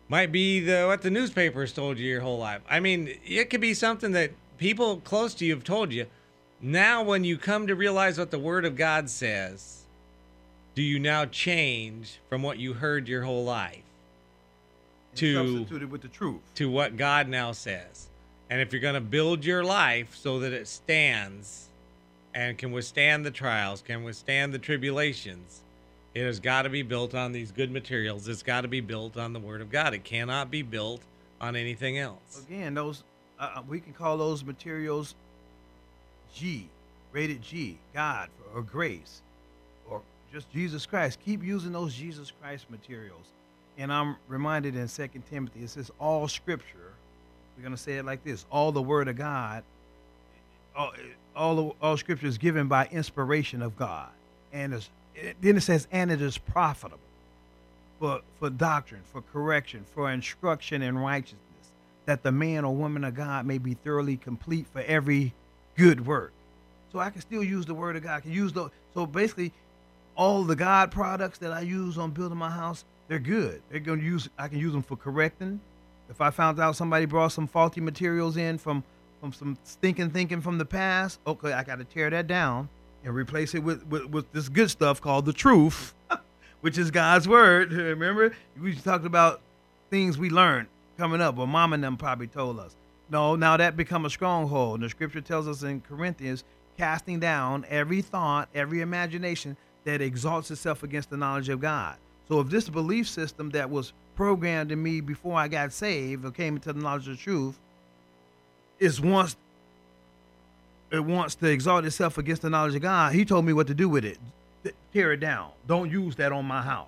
Might 0.10 0.32
be 0.32 0.60
the 0.62 0.86
what 0.86 1.02
the 1.02 1.10
newspapers 1.10 1.74
told 1.74 2.00
you 2.00 2.08
your 2.08 2.22
whole 2.22 2.40
life. 2.40 2.62
I 2.70 2.80
mean, 2.80 3.18
it 3.26 3.50
could 3.50 3.62
be 3.62 3.74
something 3.74 4.14
that 4.14 4.32
people 4.58 4.98
close 4.98 5.34
to 5.36 5.46
you 5.46 5.54
have 5.54 5.64
told 5.64 5.92
you. 5.92 6.06
Now, 6.62 7.04
when 7.04 7.24
you 7.24 7.38
come 7.38 7.68
to 7.68 7.76
realize 7.76 8.18
what 8.18 8.32
the 8.32 8.40
Word 8.40 8.66
of 8.66 8.76
God 8.76 9.10
says, 9.10 9.84
do 10.76 10.82
you 10.82 10.98
now 10.98 11.26
change 11.26 12.20
from 12.30 12.42
what 12.42 12.58
you 12.58 12.74
heard 12.74 13.08
your 13.08 13.24
whole 13.24 13.44
life 13.44 13.82
And 15.12 15.18
to 15.20 15.48
substituted 15.58 15.92
with 15.92 16.02
the 16.02 16.08
truth. 16.08 16.42
to 16.56 16.70
what 16.70 16.98
God 16.98 17.28
now 17.28 17.52
says? 17.52 18.08
And 18.50 18.62
if 18.62 18.72
you're 18.72 18.82
going 18.82 18.94
to 18.94 19.02
build 19.02 19.44
your 19.44 19.64
life 19.64 20.16
so 20.16 20.40
that 20.40 20.54
it 20.54 20.68
stands 20.68 21.68
and 22.34 22.58
can 22.58 22.72
withstand 22.72 23.26
the 23.26 23.32
trials, 23.32 23.82
can 23.82 24.04
withstand 24.04 24.54
the 24.54 24.60
tribulations, 24.60 25.62
it 26.18 26.26
has 26.26 26.40
got 26.40 26.64
to 26.64 26.70
be 26.70 26.82
built 26.82 27.14
on 27.14 27.32
these 27.32 27.52
good 27.52 27.72
materials. 27.72 28.28
It's 28.28 28.42
got 28.42 28.62
to 28.62 28.68
be 28.68 28.82
built 28.82 29.18
on 29.18 29.34
the 29.34 29.40
Word 29.40 29.62
of 29.62 29.70
God. 29.70 29.94
It 29.94 30.04
cannot 30.04 30.50
be 30.50 30.64
built 30.64 31.02
on 31.40 31.56
anything 31.56 32.00
else. 32.00 32.44
Again, 32.50 32.74
those 32.74 33.04
uh, 33.40 33.52
uh, 33.58 33.62
we 33.68 33.80
can 33.80 33.94
call 33.94 34.18
those 34.18 34.44
materials 34.44 35.14
G, 36.34 36.68
rated 37.12 37.44
G, 37.44 37.78
God 37.94 38.30
or 38.56 38.64
grace, 38.64 39.22
or 39.88 40.02
just 40.34 40.52
Jesus 40.52 40.88
Christ. 40.88 41.20
Keep 41.24 41.44
using 41.44 41.72
those 41.72 41.94
Jesus 41.94 42.32
Christ 42.42 42.66
materials. 42.72 43.28
And 43.78 43.94
I'm 43.94 44.16
reminded 44.28 44.76
in 44.76 44.88
Second 44.88 45.22
Timothy, 45.30 45.60
it 45.62 45.70
says 45.70 45.92
all 46.00 46.28
Scripture. 46.28 46.94
We're 47.56 47.64
gonna 47.64 47.78
say 47.78 47.98
it 47.98 48.06
like 48.06 48.24
this: 48.24 48.44
all 48.50 48.72
the 48.72 48.82
Word 48.82 49.08
of 49.08 49.18
God, 49.18 49.64
all 50.76 50.94
all, 51.36 51.76
all 51.80 51.96
Scripture 51.96 52.26
is 52.26 52.40
given 52.40 52.68
by 52.68 52.88
inspiration 52.88 53.62
of 53.62 53.78
God, 53.78 54.10
and 54.52 54.74
is, 54.74 54.90
then 55.42 55.58
it 55.58 55.62
says, 55.62 55.88
and 55.92 56.12
it 56.12 56.22
is 56.22 56.38
profitable 56.38 57.00
for 58.00 58.22
for 58.40 58.50
doctrine, 58.50 59.02
for 59.12 59.22
correction, 59.22 59.86
for 59.94 60.12
instruction 60.12 60.82
in 60.82 60.98
righteousness, 60.98 61.42
that 62.06 62.24
the 62.24 62.32
man 62.32 62.66
or 62.66 62.76
woman 62.76 63.04
of 63.04 63.16
God 63.16 63.46
may 63.46 63.58
be 63.58 63.74
thoroughly 63.74 64.18
complete 64.18 64.68
for 64.72 64.82
every 64.82 65.34
good 65.76 66.06
work. 66.06 66.32
So 66.92 67.00
I 67.00 67.10
can 67.10 67.22
still 67.22 67.44
use 67.44 67.66
the 67.66 67.74
word 67.74 67.96
of 67.96 68.04
God. 68.04 68.18
I 68.18 68.20
can 68.22 68.32
use 68.32 68.54
the 68.54 68.70
so 68.94 69.06
basically 69.06 69.52
all 70.16 70.44
the 70.44 70.56
God 70.56 70.92
products 70.92 71.38
that 71.40 71.52
I 71.52 71.62
use 71.62 71.98
on 71.98 72.12
building 72.12 72.38
my 72.38 72.50
house, 72.50 72.86
they're 73.08 73.20
good. 73.20 73.62
They're 73.70 73.80
gonna 73.80 74.04
use 74.04 74.30
I 74.38 74.48
can 74.48 74.60
use 74.60 74.74
them 74.74 74.84
for 74.84 74.96
correcting. 74.96 75.60
If 76.10 76.22
I 76.22 76.30
found 76.30 76.60
out 76.60 76.76
somebody 76.76 77.06
brought 77.06 77.34
some 77.34 77.48
faulty 77.48 77.82
materials 77.82 78.38
in 78.38 78.58
from 78.58 78.84
from 79.20 79.34
some 79.34 79.58
stinking 79.64 80.12
thinking 80.12 80.42
from 80.42 80.60
the 80.60 80.66
past, 80.66 81.20
okay, 81.26 81.52
I 81.54 81.64
gotta 81.64 81.84
tear 81.84 82.10
that 82.12 82.28
down 82.28 82.70
and 83.04 83.14
replace 83.14 83.54
it 83.54 83.60
with, 83.60 83.86
with, 83.88 84.06
with 84.06 84.32
this 84.32 84.50
good 84.50 84.70
stuff 84.70 85.02
called 85.02 85.26
the 85.26 85.34
truth, 85.34 85.94
which 86.62 86.78
is 86.78 86.92
God's 86.92 87.28
word. 87.28 87.72
Remember? 87.74 88.36
We 88.60 88.76
talked 88.76 89.06
about 89.06 89.42
things 89.90 90.18
we 90.18 90.30
learned 90.30 90.68
coming 90.98 91.22
up, 91.22 91.36
but 91.36 91.46
mom 91.48 91.74
and 91.74 91.84
them 91.84 91.98
probably 91.98 92.28
told 92.28 92.60
us. 92.60 92.76
No, 93.10 93.36
now 93.36 93.56
that 93.58 93.78
become 93.78 94.06
a 94.06 94.10
stronghold. 94.10 94.76
And 94.76 94.84
the 94.84 94.90
scripture 94.90 95.22
tells 95.22 95.48
us 95.48 95.64
in 95.64 95.82
Corinthians, 95.82 96.44
casting 96.78 97.20
down 97.20 97.66
every 97.70 98.02
thought, 98.02 98.50
every 98.54 98.82
imagination 98.82 99.56
that 99.86 100.02
exalts 100.02 100.52
itself 100.52 100.84
against 100.84 101.10
the 101.10 101.18
knowledge 101.18 101.50
of 101.50 101.62
God. 101.62 101.96
So 102.28 102.42
if 102.42 102.50
this 102.50 102.68
belief 102.68 103.08
system 103.08 103.50
that 103.52 103.70
was 103.70 103.94
programmed 104.16 104.72
in 104.72 104.84
me 104.84 105.00
before 105.00 105.38
I 105.38 105.48
got 105.48 105.72
saved 105.72 106.26
or 106.26 106.32
came 106.32 106.56
into 106.56 106.74
the 106.74 106.80
knowledge 106.80 107.08
of 107.08 107.16
the 107.16 107.24
truth 107.24 107.58
is 108.80 109.00
once 109.00 109.38
it 110.92 111.04
wants 111.04 111.36
to 111.36 111.48
exalt 111.48 111.86
itself 111.86 112.18
against 112.18 112.42
the 112.42 112.50
knowledge 112.50 112.76
of 112.76 112.82
God, 112.82 113.14
he 113.14 113.26
told 113.26 113.46
me 113.46 113.54
what 113.54 113.68
to 113.68 113.74
do 113.74 113.90
with 113.90 114.06
it. 114.06 114.18
Tear 114.94 115.14
it 115.14 115.20
down. 115.20 115.52
Don't 115.68 115.92
use 115.92 116.16
that 116.16 116.32
on 116.32 116.46
my 116.46 116.62
house. 116.62 116.88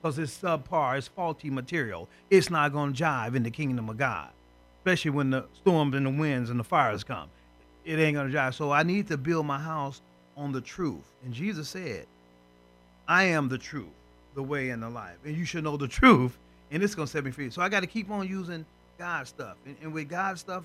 Because 0.00 0.18
it's 0.18 0.36
subpar, 0.38 0.96
it's 0.96 1.08
faulty 1.08 1.50
material. 1.50 2.08
It's 2.30 2.50
not 2.50 2.72
going 2.72 2.92
to 2.92 3.02
jive 3.02 3.34
in 3.34 3.42
the 3.42 3.50
kingdom 3.50 3.88
of 3.88 3.98
God. 3.98 4.28
Especially 4.80 5.10
when 5.10 5.30
the 5.30 5.44
storms 5.54 5.94
and 5.94 6.06
the 6.06 6.10
winds 6.10 6.50
and 6.50 6.60
the 6.60 6.64
fires 6.64 7.04
come. 7.04 7.28
It 7.84 7.98
ain't 7.98 8.14
going 8.14 8.30
to 8.30 8.36
jive. 8.36 8.54
So 8.54 8.70
I 8.70 8.82
need 8.82 9.08
to 9.08 9.16
build 9.16 9.46
my 9.46 9.58
house 9.58 10.00
on 10.36 10.52
the 10.52 10.60
truth. 10.60 11.04
And 11.24 11.34
Jesus 11.34 11.68
said, 11.68 12.06
I 13.08 13.24
am 13.24 13.48
the 13.48 13.58
truth, 13.58 13.86
the 14.34 14.42
way, 14.42 14.70
and 14.70 14.82
the 14.82 14.90
life. 14.90 15.16
And 15.24 15.36
you 15.36 15.44
should 15.44 15.64
know 15.64 15.76
the 15.76 15.88
truth, 15.88 16.36
and 16.70 16.82
it's 16.82 16.94
going 16.94 17.06
to 17.06 17.12
set 17.12 17.24
me 17.24 17.30
free. 17.30 17.50
So 17.50 17.62
I 17.62 17.68
got 17.68 17.80
to 17.80 17.86
keep 17.86 18.10
on 18.10 18.28
using 18.28 18.64
God 18.98 19.26
stuff. 19.26 19.56
And, 19.66 19.76
and 19.82 19.92
with 19.92 20.08
God 20.08 20.38
stuff, 20.38 20.64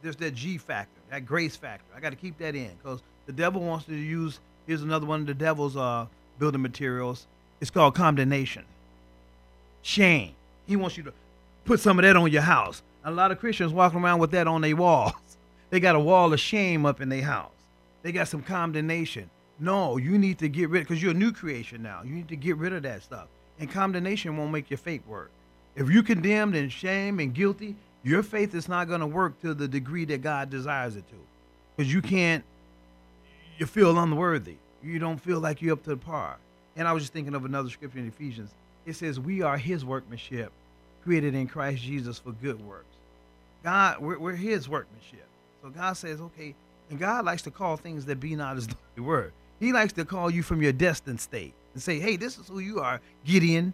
there's 0.00 0.16
that 0.16 0.34
G 0.34 0.58
factor, 0.58 1.00
that 1.12 1.26
grace 1.26 1.54
factor. 1.54 1.84
I 1.94 2.00
got 2.00 2.10
to 2.10 2.16
keep 2.16 2.38
that 2.38 2.54
in 2.54 2.70
because 2.82 3.02
the 3.26 3.32
devil 3.32 3.60
wants 3.60 3.84
to 3.84 3.94
use. 3.94 4.40
Here's 4.66 4.82
another 4.82 5.04
one 5.04 5.20
of 5.20 5.26
the 5.26 5.34
devil's 5.34 5.76
uh, 5.76 6.06
building 6.38 6.62
materials. 6.62 7.26
It's 7.60 7.70
called 7.70 7.94
condemnation, 7.94 8.64
shame. 9.82 10.32
He 10.66 10.74
wants 10.74 10.96
you 10.96 11.02
to 11.02 11.12
put 11.66 11.80
some 11.80 11.98
of 11.98 12.04
that 12.04 12.16
on 12.16 12.32
your 12.32 12.42
house. 12.42 12.82
A 13.04 13.10
lot 13.10 13.30
of 13.30 13.38
Christians 13.38 13.72
walking 13.72 14.00
around 14.02 14.20
with 14.20 14.30
that 14.30 14.46
on 14.48 14.60
their 14.62 14.74
walls. 14.74 15.12
They 15.70 15.80
got 15.80 15.96
a 15.96 16.00
wall 16.00 16.34
of 16.34 16.38
shame 16.38 16.84
up 16.84 17.00
in 17.00 17.08
their 17.08 17.22
house. 17.22 17.54
They 18.02 18.12
got 18.12 18.28
some 18.28 18.42
condemnation. 18.42 19.30
No, 19.58 19.96
you 19.96 20.18
need 20.18 20.38
to 20.40 20.48
get 20.50 20.68
rid 20.68 20.82
of 20.82 20.88
because 20.88 21.02
you're 21.02 21.12
a 21.12 21.14
new 21.14 21.32
creation 21.32 21.82
now. 21.82 22.02
You 22.04 22.12
need 22.12 22.28
to 22.28 22.36
get 22.36 22.58
rid 22.58 22.74
of 22.74 22.82
that 22.82 23.02
stuff. 23.02 23.28
And 23.58 23.70
condemnation 23.70 24.36
won't 24.36 24.52
make 24.52 24.68
your 24.68 24.76
faith 24.76 25.00
work. 25.06 25.30
If 25.74 25.88
you're 25.88 26.02
condemned 26.02 26.56
and 26.56 26.70
shame 26.70 27.20
and 27.20 27.32
guilty, 27.32 27.74
your 28.02 28.22
faith 28.22 28.54
is 28.54 28.68
not 28.68 28.88
going 28.88 29.00
to 29.00 29.06
work 29.06 29.40
to 29.42 29.54
the 29.54 29.68
degree 29.68 30.04
that 30.06 30.22
God 30.22 30.50
desires 30.50 30.96
it 30.96 31.08
to. 31.08 31.16
Because 31.76 31.92
you 31.92 32.02
can't, 32.02 32.44
you 33.58 33.66
feel 33.66 33.98
unworthy. 33.98 34.56
You 34.82 34.98
don't 34.98 35.18
feel 35.18 35.38
like 35.40 35.62
you're 35.62 35.74
up 35.74 35.84
to 35.84 35.90
the 35.90 35.96
par. 35.96 36.36
And 36.76 36.88
I 36.88 36.92
was 36.92 37.04
just 37.04 37.12
thinking 37.12 37.34
of 37.34 37.44
another 37.44 37.70
scripture 37.70 37.98
in 37.98 38.08
Ephesians. 38.08 38.50
It 38.86 38.94
says, 38.94 39.20
We 39.20 39.42
are 39.42 39.56
his 39.56 39.84
workmanship, 39.84 40.52
created 41.04 41.34
in 41.34 41.46
Christ 41.46 41.82
Jesus 41.82 42.18
for 42.18 42.32
good 42.32 42.60
works. 42.66 42.86
God, 43.62 44.00
we're, 44.00 44.18
we're 44.18 44.34
his 44.34 44.68
workmanship. 44.68 45.26
So 45.62 45.70
God 45.70 45.96
says, 45.96 46.20
okay, 46.20 46.54
and 46.90 46.98
God 46.98 47.24
likes 47.24 47.42
to 47.42 47.50
call 47.50 47.76
things 47.76 48.04
that 48.06 48.18
be 48.18 48.34
not 48.34 48.56
as 48.56 48.66
though 48.66 48.76
they 48.96 49.02
were. 49.02 49.32
He 49.60 49.72
likes 49.72 49.92
to 49.94 50.04
call 50.04 50.30
you 50.30 50.42
from 50.42 50.60
your 50.60 50.72
destined 50.72 51.20
state 51.20 51.54
and 51.72 51.82
say, 51.82 52.00
hey, 52.00 52.16
this 52.16 52.36
is 52.38 52.48
who 52.48 52.58
you 52.58 52.80
are, 52.80 53.00
Gideon. 53.24 53.72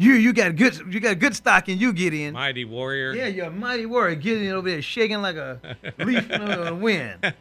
You 0.00 0.12
you 0.12 0.32
got 0.32 0.54
good 0.54 0.94
you 0.94 1.00
got 1.00 1.18
good 1.18 1.34
stock 1.34 1.68
in 1.68 1.76
you, 1.76 1.92
Gideon. 1.92 2.32
Mighty 2.32 2.64
warrior. 2.64 3.12
Yeah, 3.14 3.26
you're 3.26 3.46
a 3.46 3.50
mighty 3.50 3.84
warrior. 3.84 4.14
Gideon 4.14 4.54
over 4.54 4.70
there 4.70 4.80
shaking 4.80 5.20
like 5.20 5.34
a 5.34 5.60
leaf 5.98 6.30
in 6.30 6.44
the 6.44 6.72
wind. 6.72 7.18
I, 7.22 7.34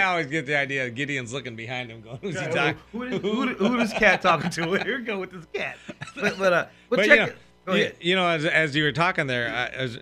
I 0.00 0.02
always 0.02 0.26
get 0.26 0.44
the 0.44 0.56
idea 0.56 0.86
of 0.86 0.94
Gideon's 0.94 1.32
looking 1.32 1.56
behind 1.56 1.90
him, 1.90 2.02
going, 2.02 2.18
"Who's 2.18 2.38
he 2.38 2.46
talking?" 2.48 2.76
who, 2.92 3.06
who, 3.06 3.18
who, 3.18 3.54
who 3.54 3.76
this 3.78 3.94
cat 3.94 4.20
talking 4.20 4.50
to? 4.50 4.74
Here 4.84 4.98
we 4.98 5.04
go 5.04 5.18
with 5.18 5.30
this 5.30 5.46
cat. 5.54 5.78
But 6.14 6.38
but 6.38 6.52
uh, 6.52 6.66
but, 6.90 6.96
But 6.96 7.06
check 7.06 7.08
you 7.08 7.16
know, 7.16 7.24
it. 7.24 7.36
Go 7.64 7.74
you, 7.74 7.82
ahead. 7.84 7.96
you 8.00 8.14
know, 8.14 8.28
as, 8.28 8.44
as 8.44 8.76
you 8.76 8.84
were 8.84 8.92
talking 8.92 9.26
there, 9.26 9.48
uh, 9.48 9.70
as, 9.74 9.98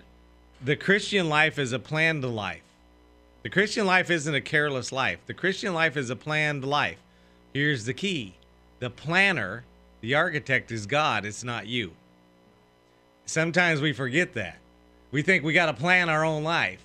the 0.61 0.75
Christian 0.75 1.29
life 1.29 1.57
is 1.57 1.71
a 1.71 1.79
planned 1.79 2.25
life. 2.25 2.61
The 3.43 3.49
Christian 3.49 3.85
life 3.85 4.09
isn't 4.11 4.35
a 4.35 4.41
careless 4.41 4.91
life. 4.91 5.19
The 5.27 5.33
Christian 5.33 5.73
life 5.73 5.95
is 5.95 6.09
a 6.09 6.15
planned 6.17 6.65
life. 6.65 6.97
Here's 7.53 7.85
the 7.85 7.93
key: 7.93 8.35
the 8.79 8.89
planner, 8.89 9.63
the 10.05 10.13
architect, 10.13 10.71
is 10.71 10.85
God. 10.85 11.25
It's 11.25 11.43
not 11.43 11.65
you. 11.65 11.91
Sometimes 13.25 13.81
we 13.81 13.91
forget 13.91 14.35
that. 14.35 14.59
We 15.09 15.23
think 15.23 15.43
we 15.43 15.51
got 15.51 15.65
to 15.65 15.73
plan 15.73 16.09
our 16.09 16.23
own 16.23 16.43
life. 16.43 16.79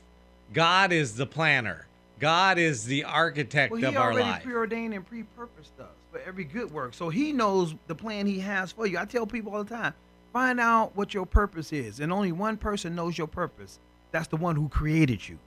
God 0.54 0.90
is 0.90 1.16
the 1.16 1.26
planner. 1.26 1.86
God 2.18 2.56
is 2.56 2.86
the 2.86 3.04
architect 3.04 3.72
Well, 3.72 3.80
he 3.80 3.86
of 3.86 3.96
our 3.98 4.12
already 4.12 4.30
life. 4.30 4.42
preordained 4.42 4.94
and 4.94 5.06
pre-purposed 5.06 5.78
us 5.78 5.90
for 6.10 6.20
every 6.26 6.44
good 6.44 6.72
work. 6.72 6.94
So 6.94 7.10
he 7.10 7.30
knows 7.32 7.74
the 7.88 7.94
plan 7.94 8.24
he 8.24 8.40
has 8.40 8.72
for 8.72 8.86
you. 8.86 8.98
I 8.98 9.04
tell 9.04 9.26
people 9.26 9.54
all 9.54 9.64
the 9.64 9.74
time, 9.74 9.92
find 10.32 10.58
out 10.58 10.96
what 10.96 11.12
your 11.12 11.26
purpose 11.26 11.74
is, 11.74 12.00
and 12.00 12.10
only 12.10 12.32
one 12.32 12.56
person 12.56 12.94
knows 12.94 13.18
your 13.18 13.26
purpose. 13.26 13.78
That's 14.12 14.28
the 14.28 14.36
one 14.36 14.56
who 14.56 14.70
created 14.70 15.28
you. 15.28 15.38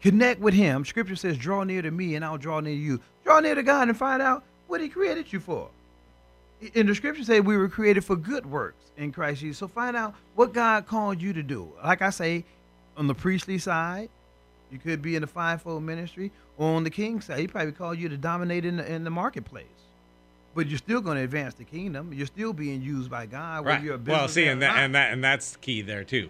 Connect 0.00 0.40
with 0.40 0.54
him. 0.54 0.84
Scripture 0.84 1.14
says, 1.14 1.38
"Draw 1.38 1.62
near 1.62 1.82
to 1.82 1.90
me, 1.92 2.16
and 2.16 2.24
I'll 2.24 2.36
draw 2.36 2.58
near 2.58 2.74
to 2.74 2.80
you." 2.80 3.00
Draw 3.22 3.38
near 3.40 3.54
to 3.54 3.62
God 3.62 3.88
and 3.88 3.96
find 3.96 4.20
out 4.20 4.42
what 4.66 4.80
He 4.80 4.88
created 4.88 5.32
you 5.32 5.38
for. 5.38 5.68
In 6.74 6.86
the 6.86 6.94
Scripture 6.94 7.24
say 7.24 7.40
we 7.40 7.56
were 7.56 7.68
created 7.68 8.04
for 8.04 8.16
good 8.16 8.46
works 8.46 8.84
in 8.96 9.12
Christ 9.12 9.40
Jesus. 9.40 9.58
So 9.58 9.68
find 9.68 9.96
out 9.96 10.14
what 10.34 10.52
God 10.52 10.86
called 10.86 11.20
you 11.20 11.32
to 11.32 11.42
do. 11.42 11.72
Like 11.84 12.02
I 12.02 12.10
say, 12.10 12.44
on 12.96 13.06
the 13.06 13.14
priestly 13.14 13.58
side, 13.58 14.08
you 14.70 14.78
could 14.78 15.02
be 15.02 15.16
in 15.16 15.20
the 15.20 15.26
fivefold 15.26 15.82
ministry, 15.82 16.30
or 16.56 16.76
on 16.76 16.84
the 16.84 16.90
king 16.90 17.20
side, 17.20 17.38
he 17.40 17.46
probably 17.46 17.72
called 17.72 17.98
you 17.98 18.08
to 18.08 18.16
dominate 18.16 18.64
in 18.64 18.76
the, 18.76 18.90
in 18.90 19.04
the 19.04 19.10
marketplace. 19.10 19.66
But 20.54 20.68
you're 20.68 20.78
still 20.78 21.00
going 21.00 21.16
to 21.16 21.22
advance 21.22 21.54
the 21.54 21.64
kingdom. 21.64 22.12
You're 22.12 22.26
still 22.26 22.52
being 22.52 22.82
used 22.82 23.10
by 23.10 23.26
God. 23.26 23.64
Right. 23.64 23.82
you're 23.82 23.94
a 23.94 23.98
Well, 23.98 24.28
see, 24.28 24.46
and 24.46 24.60
that, 24.62 24.76
and 24.76 24.94
that 24.94 25.12
and 25.12 25.24
that's 25.24 25.56
key 25.56 25.82
there 25.82 26.04
too, 26.04 26.28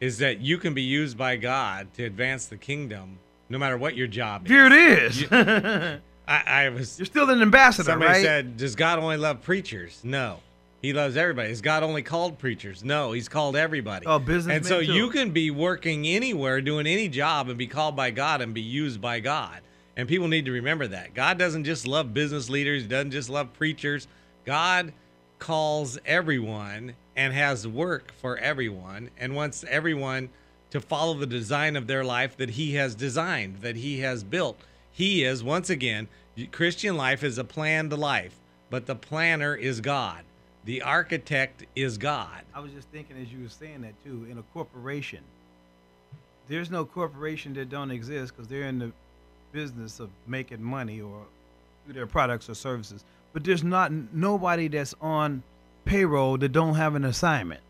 is 0.00 0.18
that 0.18 0.40
you 0.40 0.58
can 0.58 0.74
be 0.74 0.82
used 0.82 1.16
by 1.16 1.36
God 1.36 1.92
to 1.94 2.04
advance 2.04 2.46
the 2.46 2.58
kingdom, 2.58 3.18
no 3.48 3.58
matter 3.58 3.78
what 3.78 3.96
your 3.96 4.06
job 4.06 4.44
is. 4.44 4.50
here 4.50 4.66
it 4.66 4.72
is. 4.72 6.00
I, 6.26 6.42
I 6.46 6.68
was. 6.70 6.98
you're 6.98 7.06
still 7.06 7.28
an 7.30 7.42
ambassador, 7.42 7.90
Somebody 7.90 8.12
right? 8.12 8.22
said, 8.22 8.56
"Does 8.56 8.74
God 8.76 8.98
only 8.98 9.16
love 9.16 9.42
preachers?" 9.42 10.00
No, 10.02 10.40
He 10.80 10.92
loves 10.92 11.16
everybody. 11.16 11.50
Is 11.50 11.60
God 11.60 11.82
only 11.82 12.02
called 12.02 12.38
preachers? 12.38 12.82
No, 12.82 13.12
He's 13.12 13.28
called 13.28 13.56
everybody. 13.56 14.06
Oh, 14.06 14.18
businessmen 14.18 14.56
And 14.56 14.66
so 14.66 14.80
too. 14.80 14.92
you 14.92 15.10
can 15.10 15.30
be 15.32 15.50
working 15.50 16.06
anywhere, 16.06 16.60
doing 16.60 16.86
any 16.86 17.08
job, 17.08 17.48
and 17.48 17.58
be 17.58 17.66
called 17.66 17.94
by 17.96 18.10
God 18.10 18.40
and 18.40 18.54
be 18.54 18.62
used 18.62 19.00
by 19.00 19.20
God. 19.20 19.60
And 19.96 20.08
people 20.08 20.26
need 20.28 20.46
to 20.46 20.50
remember 20.52 20.86
that 20.88 21.14
God 21.14 21.38
doesn't 21.38 21.64
just 21.64 21.86
love 21.86 22.12
business 22.14 22.48
leaders. 22.48 22.82
He 22.82 22.88
doesn't 22.88 23.12
just 23.12 23.28
love 23.30 23.52
preachers. 23.52 24.08
God 24.44 24.92
calls 25.38 25.98
everyone 26.06 26.94
and 27.16 27.32
has 27.32 27.68
work 27.68 28.12
for 28.20 28.36
everyone 28.38 29.10
and 29.18 29.36
wants 29.36 29.64
everyone 29.68 30.30
to 30.70 30.80
follow 30.80 31.14
the 31.14 31.26
design 31.26 31.76
of 31.76 31.86
their 31.86 32.02
life 32.02 32.36
that 32.38 32.50
he 32.50 32.74
has 32.74 32.94
designed, 32.94 33.58
that 33.58 33.76
he 33.76 34.00
has 34.00 34.24
built. 34.24 34.58
He 34.94 35.24
is, 35.24 35.42
once 35.42 35.70
again, 35.70 36.06
Christian 36.52 36.96
life 36.96 37.24
is 37.24 37.36
a 37.36 37.44
planned 37.44 37.92
life, 37.92 38.36
but 38.70 38.86
the 38.86 38.94
planner 38.94 39.54
is 39.54 39.80
God. 39.80 40.22
The 40.64 40.82
architect 40.82 41.66
is 41.74 41.98
God. 41.98 42.42
I 42.54 42.60
was 42.60 42.72
just 42.72 42.88
thinking 42.88 43.20
as 43.20 43.30
you 43.32 43.42
were 43.42 43.48
saying 43.50 43.82
that 43.82 44.02
too. 44.04 44.26
In 44.30 44.38
a 44.38 44.42
corporation, 44.54 45.20
there's 46.48 46.70
no 46.70 46.84
corporation 46.84 47.54
that 47.54 47.68
don't 47.68 47.90
exist 47.90 48.34
because 48.34 48.48
they're 48.48 48.68
in 48.68 48.78
the 48.78 48.92
business 49.52 49.98
of 49.98 50.10
making 50.28 50.62
money 50.62 51.00
or 51.00 51.22
their 51.88 52.06
products 52.06 52.48
or 52.48 52.54
services. 52.54 53.04
But 53.32 53.42
there's 53.42 53.64
not 53.64 53.90
nobody 53.90 54.68
that's 54.68 54.94
on 55.00 55.42
payroll 55.84 56.38
that 56.38 56.50
don't 56.50 56.76
have 56.76 56.94
an 56.94 57.04
assignment, 57.04 57.60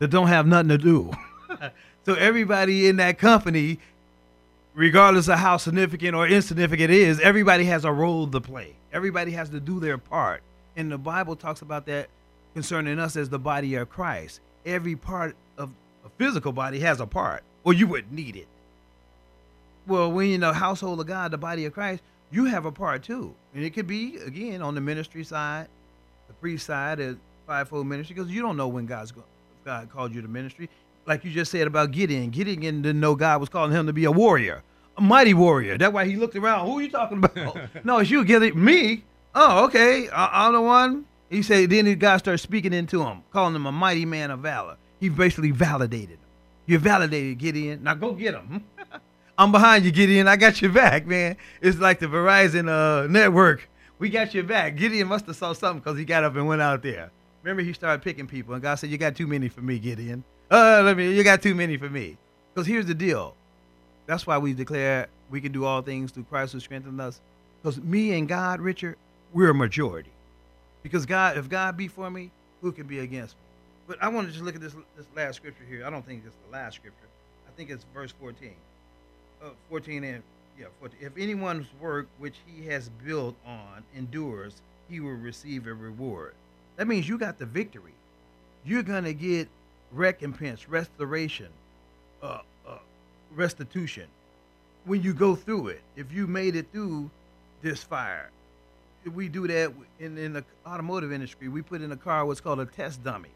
that 0.00 0.08
don't 0.08 0.26
have 0.26 0.46
nothing 0.46 0.70
to 0.70 0.78
do. 0.78 1.12
so 2.04 2.14
everybody 2.14 2.88
in 2.88 2.96
that 2.96 3.18
company, 3.18 3.78
regardless 4.74 5.28
of 5.28 5.38
how 5.38 5.56
significant 5.56 6.14
or 6.14 6.26
insignificant 6.26 6.90
it 6.90 6.98
is, 6.98 7.20
everybody 7.20 7.64
has 7.64 7.84
a 7.84 7.92
role 7.92 8.26
to 8.26 8.40
play. 8.40 8.74
Everybody 8.92 9.32
has 9.32 9.48
to 9.50 9.60
do 9.60 9.80
their 9.80 9.98
part. 9.98 10.42
And 10.76 10.90
the 10.90 10.98
Bible 10.98 11.36
talks 11.36 11.62
about 11.62 11.86
that 11.86 12.08
concerning 12.54 12.98
us 12.98 13.16
as 13.16 13.28
the 13.28 13.38
body 13.38 13.74
of 13.74 13.88
Christ. 13.90 14.40
Every 14.64 14.96
part 14.96 15.36
of 15.58 15.70
a 16.04 16.08
physical 16.18 16.52
body 16.52 16.80
has 16.80 17.00
a 17.00 17.06
part, 17.06 17.42
or 17.64 17.72
you 17.72 17.86
wouldn't 17.86 18.12
need 18.12 18.36
it. 18.36 18.48
Well, 19.86 20.12
when 20.12 20.26
you're 20.26 20.34
in 20.36 20.40
the 20.40 20.52
household 20.52 21.00
of 21.00 21.06
God, 21.06 21.30
the 21.30 21.38
body 21.38 21.64
of 21.64 21.72
Christ, 21.72 22.02
you 22.30 22.44
have 22.46 22.64
a 22.64 22.72
part 22.72 23.02
too. 23.02 23.34
And 23.54 23.64
it 23.64 23.70
could 23.70 23.86
be, 23.86 24.16
again, 24.18 24.62
on 24.62 24.74
the 24.74 24.80
ministry 24.80 25.24
side, 25.24 25.66
the 26.28 26.34
priest 26.34 26.66
side, 26.66 26.98
the 26.98 27.16
fivefold 27.46 27.86
ministry, 27.86 28.14
because 28.14 28.30
you 28.30 28.40
don't 28.40 28.56
know 28.56 28.68
when 28.68 28.86
God's 28.86 29.12
God 29.64 29.90
called 29.90 30.14
you 30.14 30.22
to 30.22 30.28
ministry. 30.28 30.68
Like 31.06 31.24
you 31.24 31.30
just 31.30 31.50
said 31.50 31.66
about 31.66 31.90
Gideon. 31.90 32.30
Gideon 32.30 32.82
didn't 32.82 33.00
know 33.00 33.14
God 33.14 33.40
was 33.40 33.48
calling 33.48 33.72
him 33.72 33.86
to 33.86 33.92
be 33.92 34.04
a 34.04 34.12
warrior, 34.12 34.62
a 34.96 35.00
mighty 35.00 35.34
warrior. 35.34 35.76
That's 35.76 35.92
why 35.92 36.06
he 36.06 36.16
looked 36.16 36.36
around. 36.36 36.66
Who 36.66 36.78
are 36.78 36.82
you 36.82 36.90
talking 36.90 37.18
about? 37.18 37.56
no, 37.84 37.98
it's 37.98 38.10
you, 38.10 38.24
Gideon. 38.24 38.62
Me? 38.62 39.04
Oh, 39.34 39.64
okay. 39.64 40.08
I, 40.10 40.46
I'm 40.46 40.52
the 40.52 40.60
one. 40.60 41.06
He 41.30 41.42
said, 41.42 41.70
then 41.70 41.98
God 41.98 42.18
started 42.18 42.38
speaking 42.38 42.72
into 42.72 43.02
him, 43.02 43.22
calling 43.32 43.54
him 43.54 43.66
a 43.66 43.72
mighty 43.72 44.04
man 44.04 44.30
of 44.30 44.40
valor. 44.40 44.76
He 45.00 45.08
basically 45.08 45.50
validated 45.50 46.10
him. 46.10 46.18
You 46.66 46.78
validated 46.78 47.38
Gideon. 47.38 47.82
Now 47.82 47.94
go 47.94 48.12
get 48.12 48.34
him. 48.34 48.64
I'm 49.38 49.50
behind 49.50 49.84
you, 49.84 49.90
Gideon. 49.90 50.28
I 50.28 50.36
got 50.36 50.60
your 50.60 50.72
back, 50.72 51.06
man. 51.06 51.36
It's 51.60 51.78
like 51.78 51.98
the 51.98 52.06
Verizon 52.06 52.68
uh, 52.68 53.08
network. 53.08 53.68
We 53.98 54.10
got 54.10 54.34
your 54.34 54.44
back. 54.44 54.76
Gideon 54.76 55.08
must 55.08 55.26
have 55.26 55.36
saw 55.36 55.52
something 55.52 55.80
because 55.80 55.98
he 55.98 56.04
got 56.04 56.22
up 56.22 56.36
and 56.36 56.46
went 56.46 56.60
out 56.60 56.82
there. 56.82 57.10
Remember, 57.42 57.62
he 57.62 57.72
started 57.72 58.02
picking 58.02 58.26
people, 58.26 58.54
and 58.54 58.62
God 58.62 58.76
said, 58.76 58.90
"You 58.90 58.98
got 58.98 59.16
too 59.16 59.26
many 59.26 59.48
for 59.48 59.62
me, 59.62 59.78
Gideon. 59.78 60.22
Uh, 60.52 60.82
let 60.84 60.96
me. 60.98 61.14
You 61.16 61.24
got 61.24 61.42
too 61.42 61.54
many 61.54 61.78
for 61.78 61.90
me." 61.90 62.18
Because 62.54 62.68
here's 62.68 62.86
the 62.86 62.94
deal. 62.94 63.34
That's 64.06 64.26
why 64.26 64.38
we 64.38 64.52
declare 64.52 65.08
we 65.30 65.40
can 65.40 65.52
do 65.52 65.64
all 65.64 65.82
things 65.82 66.12
through 66.12 66.24
Christ 66.24 66.52
who 66.52 66.60
strengthens 66.60 67.00
us. 67.00 67.20
Because 67.62 67.80
me 67.80 68.12
and 68.18 68.28
God, 68.28 68.60
Richard, 68.60 68.96
we're 69.32 69.50
a 69.50 69.54
majority. 69.54 70.10
Because 70.82 71.06
God, 71.06 71.38
if 71.38 71.48
God 71.48 71.76
be 71.76 71.88
for 71.88 72.10
me, 72.10 72.30
who 72.60 72.72
can 72.72 72.86
be 72.86 73.00
against 73.00 73.36
me? 73.36 73.42
But 73.88 74.02
I 74.02 74.08
want 74.08 74.28
to 74.28 74.32
just 74.32 74.44
look 74.44 74.54
at 74.54 74.60
this 74.60 74.74
this 74.96 75.06
last 75.16 75.36
scripture 75.36 75.64
here. 75.68 75.86
I 75.86 75.90
don't 75.90 76.06
think 76.06 76.24
it's 76.26 76.36
the 76.46 76.52
last 76.52 76.76
scripture. 76.76 77.08
I 77.48 77.50
think 77.56 77.70
it's 77.70 77.86
verse 77.94 78.12
14 78.20 78.52
uh, 79.44 79.50
14 79.70 80.04
and 80.04 80.22
yeah, 80.58 80.66
14. 80.80 80.98
If 81.00 81.16
anyone's 81.18 81.66
work 81.80 82.08
which 82.18 82.36
he 82.46 82.66
has 82.66 82.90
built 83.04 83.34
on 83.46 83.82
endures, 83.96 84.62
he 84.88 85.00
will 85.00 85.12
receive 85.12 85.66
a 85.66 85.74
reward. 85.74 86.34
That 86.76 86.86
means 86.86 87.08
you 87.08 87.18
got 87.18 87.38
the 87.38 87.46
victory. 87.46 87.94
You're 88.64 88.82
gonna 88.82 89.12
get 89.12 89.48
recompense, 89.92 90.68
restoration, 90.68 91.48
uh, 92.22 92.40
uh, 92.66 92.78
restitution 93.34 94.06
when 94.84 95.02
you 95.02 95.14
go 95.14 95.34
through 95.34 95.68
it. 95.68 95.80
If 95.96 96.12
you 96.12 96.26
made 96.26 96.56
it 96.56 96.66
through 96.72 97.10
this 97.62 97.82
fire, 97.82 98.30
we 99.14 99.28
do 99.28 99.46
that 99.46 99.72
in, 100.00 100.18
in 100.18 100.32
the 100.32 100.44
automotive 100.66 101.12
industry, 101.12 101.48
we 101.48 101.62
put 101.62 101.82
in 101.82 101.92
a 101.92 101.96
car 101.96 102.24
what's 102.24 102.40
called 102.40 102.60
a 102.60 102.66
test 102.66 103.02
dummy. 103.02 103.30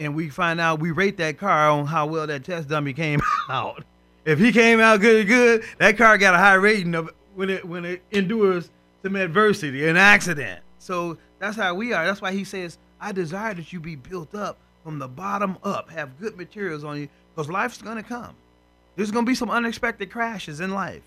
And 0.00 0.14
we 0.14 0.28
find 0.28 0.60
out 0.60 0.78
we 0.78 0.92
rate 0.92 1.16
that 1.16 1.38
car 1.38 1.70
on 1.70 1.86
how 1.86 2.06
well 2.06 2.26
that 2.28 2.44
test 2.44 2.68
dummy 2.68 2.92
came 2.92 3.20
out 3.48 3.84
if 4.28 4.38
he 4.38 4.52
came 4.52 4.78
out 4.78 5.00
good, 5.00 5.26
good, 5.26 5.64
that 5.78 5.96
car 5.96 6.18
got 6.18 6.34
a 6.34 6.38
high 6.38 6.54
rating 6.54 6.94
of 6.94 7.10
when 7.34 7.48
it 7.48 7.64
when 7.64 7.86
it 7.86 8.02
endures 8.12 8.68
some 9.02 9.16
adversity, 9.16 9.88
an 9.88 9.96
accident. 9.96 10.60
So 10.78 11.16
that's 11.38 11.56
how 11.56 11.74
we 11.74 11.94
are. 11.94 12.04
That's 12.04 12.20
why 12.20 12.32
he 12.32 12.44
says, 12.44 12.76
"I 13.00 13.12
desire 13.12 13.54
that 13.54 13.72
you 13.72 13.80
be 13.80 13.96
built 13.96 14.34
up 14.34 14.58
from 14.88 14.98
the 14.98 15.06
bottom 15.06 15.58
up, 15.64 15.90
have 15.90 16.18
good 16.18 16.34
materials 16.38 16.82
on 16.82 16.98
you, 16.98 17.08
because 17.34 17.50
life's 17.50 17.82
gonna 17.82 18.02
come. 18.02 18.34
There's 18.96 19.10
gonna 19.10 19.26
be 19.26 19.34
some 19.34 19.50
unexpected 19.50 20.10
crashes 20.10 20.60
in 20.60 20.70
life. 20.70 21.02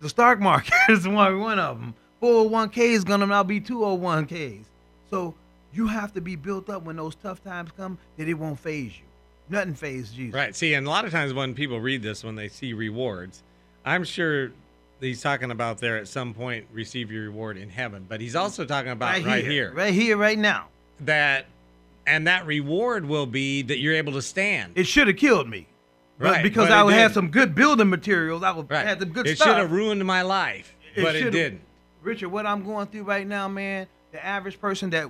The 0.00 0.10
stock 0.10 0.38
market 0.50 0.74
is 0.90 1.08
one 1.08 1.58
of 1.58 1.80
them. 1.80 1.94
401k 2.20 2.76
is 2.76 3.04
gonna 3.04 3.24
now 3.24 3.42
be 3.42 3.58
201ks. 3.58 4.64
So 5.08 5.34
you 5.72 5.86
have 5.86 6.12
to 6.12 6.20
be 6.20 6.36
built 6.36 6.68
up 6.68 6.82
when 6.82 6.96
those 6.96 7.14
tough 7.14 7.42
times 7.42 7.70
come 7.74 7.96
that 8.18 8.28
it 8.28 8.34
won't 8.34 8.60
phase 8.60 8.92
you. 8.92 9.04
Nothing 9.48 9.72
phased 9.72 10.14
you. 10.14 10.30
Right. 10.30 10.54
See, 10.54 10.74
and 10.74 10.86
a 10.86 10.90
lot 10.90 11.06
of 11.06 11.10
times 11.10 11.32
when 11.32 11.54
people 11.54 11.80
read 11.80 12.02
this, 12.02 12.22
when 12.22 12.34
they 12.34 12.48
see 12.48 12.74
rewards, 12.74 13.42
I'm 13.82 14.04
sure 14.04 14.52
he's 15.00 15.22
talking 15.22 15.50
about 15.50 15.78
there 15.78 15.96
at 15.96 16.06
some 16.06 16.34
point 16.34 16.66
receive 16.70 17.10
your 17.10 17.22
reward 17.22 17.56
in 17.56 17.70
heaven, 17.70 18.04
but 18.06 18.20
he's 18.20 18.34
mm. 18.34 18.40
also 18.40 18.66
talking 18.66 18.90
about 18.92 19.14
right, 19.14 19.24
right 19.24 19.42
here, 19.42 19.52
here, 19.52 19.72
right 19.72 19.94
here, 19.94 20.18
right 20.18 20.38
now. 20.38 20.68
That 21.00 21.46
and 22.10 22.26
that 22.26 22.44
reward 22.44 23.06
will 23.06 23.26
be 23.26 23.62
that 23.62 23.78
you're 23.78 23.94
able 23.94 24.12
to 24.14 24.22
stand. 24.22 24.72
It 24.74 24.84
should 24.84 25.06
have 25.06 25.16
killed 25.16 25.48
me. 25.48 25.66
Right. 26.18 26.42
Because 26.42 26.68
I 26.68 26.82
would 26.82 26.92
have 26.92 27.12
some 27.14 27.28
good 27.28 27.54
building 27.54 27.88
materials. 27.88 28.42
I 28.42 28.50
would 28.50 28.70
right. 28.70 28.86
have 28.86 28.98
the 28.98 29.06
good 29.06 29.26
it 29.26 29.36
stuff. 29.36 29.46
It 29.46 29.50
should 29.50 29.58
have 29.58 29.72
ruined 29.72 30.04
my 30.04 30.22
life, 30.22 30.74
it 30.94 31.02
but 31.02 31.16
it 31.16 31.30
didn't. 31.30 31.62
Richard, 32.02 32.28
what 32.28 32.46
I'm 32.46 32.64
going 32.64 32.88
through 32.88 33.04
right 33.04 33.26
now, 33.26 33.48
man, 33.48 33.86
the 34.12 34.24
average 34.24 34.60
person 34.60 34.90
that 34.90 35.08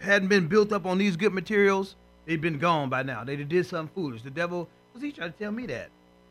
hadn't 0.00 0.28
been 0.28 0.46
built 0.46 0.72
up 0.72 0.86
on 0.86 0.98
these 0.98 1.16
good 1.16 1.32
materials, 1.32 1.96
they've 2.26 2.40
been 2.40 2.58
gone 2.58 2.88
by 2.88 3.02
now. 3.02 3.24
They 3.24 3.36
did 3.36 3.66
something 3.66 3.92
foolish. 3.94 4.22
The 4.22 4.30
devil 4.30 4.68
was 4.92 5.02
he 5.02 5.12
trying 5.12 5.32
to 5.32 5.38
tell 5.38 5.52
me 5.52 5.66
that? 5.66 5.88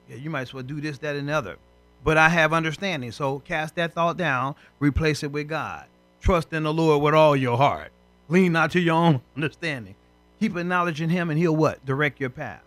Yeah, 0.10 0.18
you 0.18 0.30
might 0.30 0.42
as 0.42 0.54
well 0.54 0.64
do 0.64 0.80
this, 0.80 0.98
that, 1.00 1.16
and 1.16 1.28
the 1.28 1.34
other. 1.34 1.58
But 2.04 2.18
I 2.18 2.30
have 2.30 2.54
understanding. 2.54 3.12
So 3.12 3.40
cast 3.40 3.76
that 3.76 3.94
thought 3.94 4.16
down, 4.16 4.56
replace 4.80 5.24
it 5.24 5.32
with 5.32 5.48
God. 5.48 5.86
Trust 6.22 6.54
in 6.54 6.64
the 6.64 6.74
Lord 6.74 7.02
with 7.02 7.14
all 7.14 7.36
your 7.36 7.58
heart. 7.58 7.92
Lean 8.30 8.52
not 8.52 8.72
to 8.72 8.80
your 8.80 8.96
own 8.96 9.22
understanding. 9.36 9.96
Keep 10.40 10.56
acknowledging 10.56 11.10
him 11.10 11.30
and 11.30 11.38
he'll 11.38 11.56
what? 11.56 11.86
Direct 11.86 12.20
your 12.20 12.30
path. 12.30 12.62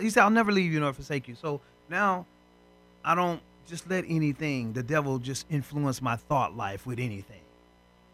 He 0.00 0.10
said, 0.10 0.24
I'll 0.24 0.30
never 0.30 0.52
leave 0.52 0.72
you 0.72 0.80
nor 0.80 0.92
forsake 0.92 1.28
you. 1.28 1.34
So 1.36 1.60
now 1.88 2.26
I 3.04 3.14
don't 3.14 3.40
just 3.68 3.88
let 3.88 4.04
anything, 4.08 4.72
the 4.72 4.82
devil 4.82 5.18
just 5.18 5.46
influence 5.50 6.02
my 6.02 6.16
thought 6.16 6.56
life 6.56 6.86
with 6.86 6.98
anything. 6.98 7.40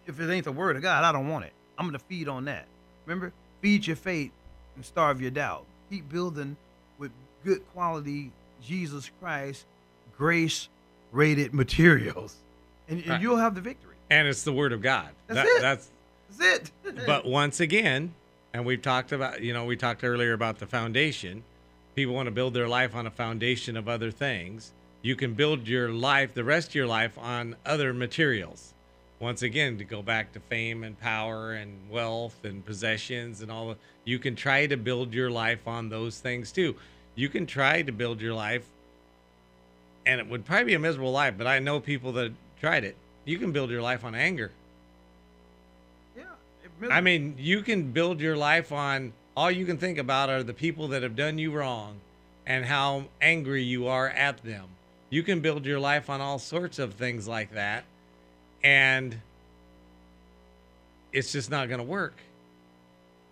If 0.07 0.21
it 0.21 0.31
ain't 0.31 0.45
the 0.45 0.53
word 0.53 0.77
of 0.77 0.83
God, 0.83 1.05
I 1.05 1.13
don't 1.13 1.29
want 1.29 1.45
it. 1.45 1.53
I'm 1.79 1.87
going 1.87 1.99
to 1.99 2.05
feed 2.05 2.29
on 2.29 2.45
that. 2.45 2.67
Remember? 3.07 3.33
Feed 3.61 3.87
your 3.87 3.97
faith 3.97 4.31
and 4.77 4.85
starve 4.85 5.21
your 5.21 5.31
doubt. 5.31 5.65
Keep 5.91 6.11
building 6.11 6.57
with 6.99 7.11
good 7.45 7.63
quality 7.73 8.33
Jesus 8.63 9.11
Christ 9.21 9.65
grace 10.17 10.69
rated 11.11 11.53
materials, 11.53 12.37
and, 12.89 13.01
and 13.01 13.09
right. 13.09 13.21
you'll 13.21 13.37
have 13.37 13.55
the 13.55 13.61
victory. 13.61 13.97
And 14.11 14.29
it's 14.29 14.43
the 14.43 14.53
Word 14.53 14.73
of 14.73 14.83
God. 14.83 15.09
That's 15.27 15.41
that, 15.41 15.47
it. 15.47 15.61
That's, 15.63 15.91
that's 16.39 16.71
it. 16.85 17.07
but 17.07 17.27
once 17.27 17.61
again, 17.61 18.15
and 18.53 18.65
we've 18.65 18.83
talked 18.83 19.13
about, 19.13 19.41
you 19.41 19.53
know, 19.53 19.65
we 19.65 19.77
talked 19.77 20.05
earlier 20.05 20.33
about 20.33 20.59
the 20.59 20.67
foundation. 20.67 21.43
People 21.95 22.15
want 22.15 22.27
to 22.27 22.33
build 22.33 22.55
their 22.55 22.69
life 22.69 22.95
on 22.95 23.07
a 23.07 23.11
foundation 23.11 23.77
of 23.77 23.89
other 23.89 24.11
things. 24.11 24.73
You 25.03 25.17
can 25.17 25.35
build 25.35 25.67
your 25.67 25.91
life, 25.91 26.35
the 26.35 26.45
rest 26.45 26.69
of 26.69 26.75
your 26.75 26.87
life, 26.87 27.19
on 27.19 27.57
other 27.67 27.93
materials 27.93 28.73
once 29.23 29.43
again 29.43 29.79
to 29.79 29.85
go 29.85 30.03
back 30.03 30.33
to 30.33 30.41
fame 30.41 30.83
and 30.83 30.99
power 30.99 31.53
and 31.53 31.73
wealth 31.89 32.45
and 32.45 32.67
possessions 32.67 33.41
and 33.41 33.53
all 33.53 33.77
you 34.05 34.19
can 34.19 34.35
try 34.35 34.67
to 34.67 34.77
build 34.77 35.15
your 35.15 35.31
life 35.31 35.69
on 35.69 35.89
those 35.89 36.19
things 36.19 36.51
too 36.51 36.75
you 37.15 37.29
can 37.29 37.47
try 37.47 37.83
to 37.83 37.93
build 37.93 38.21
your 38.21 38.35
life 38.35 38.65
and 40.05 40.21
it 40.21 40.29
would 40.29 40.45
probably 40.45 40.65
be 40.65 40.75
a 40.75 40.79
miserable 40.79 41.13
life 41.13 41.35
but 41.39 41.47
i 41.47 41.61
know 41.61 41.79
people 41.79 42.11
that 42.11 42.33
tried 42.59 42.83
it 42.83 42.97
you 43.25 43.39
can 43.39 43.53
build 43.53 43.71
your 43.71 43.81
life 43.81 44.05
on 44.05 44.13
anger 44.13 44.51
i 46.91 47.01
mean 47.01 47.35
you 47.39 47.63
can 47.63 47.93
build 47.93 48.21
your 48.21 48.37
life 48.37 48.73
on 48.73 49.13
all 49.37 49.51
you 49.51 49.65
can 49.65 49.79
think 49.79 49.99
about 49.99 50.29
are 50.29 50.43
the 50.43 50.55
people 50.55 50.89
that 50.89 51.03
have 51.03 51.17
done 51.17 51.39
you 51.39 51.53
wrong 51.53 51.97
and 52.47 52.65
how 52.65 53.05
angry 53.21 53.63
you 53.63 53.87
are 53.87 54.09
at 54.09 54.43
them 54.43 54.67
you 55.11 55.23
can 55.23 55.41
build 55.41 55.65
your 55.65 55.79
life 55.79 56.11
on 56.11 56.21
all 56.21 56.39
sorts 56.39 56.79
of 56.79 56.95
things 56.95 57.29
like 57.29 57.53
that 57.53 57.85
and 58.65 59.21
it's 61.13 61.33
just 61.33 61.51
not 61.51 61.69
going 61.69 61.79
to 61.79 61.85
work. 61.85 62.15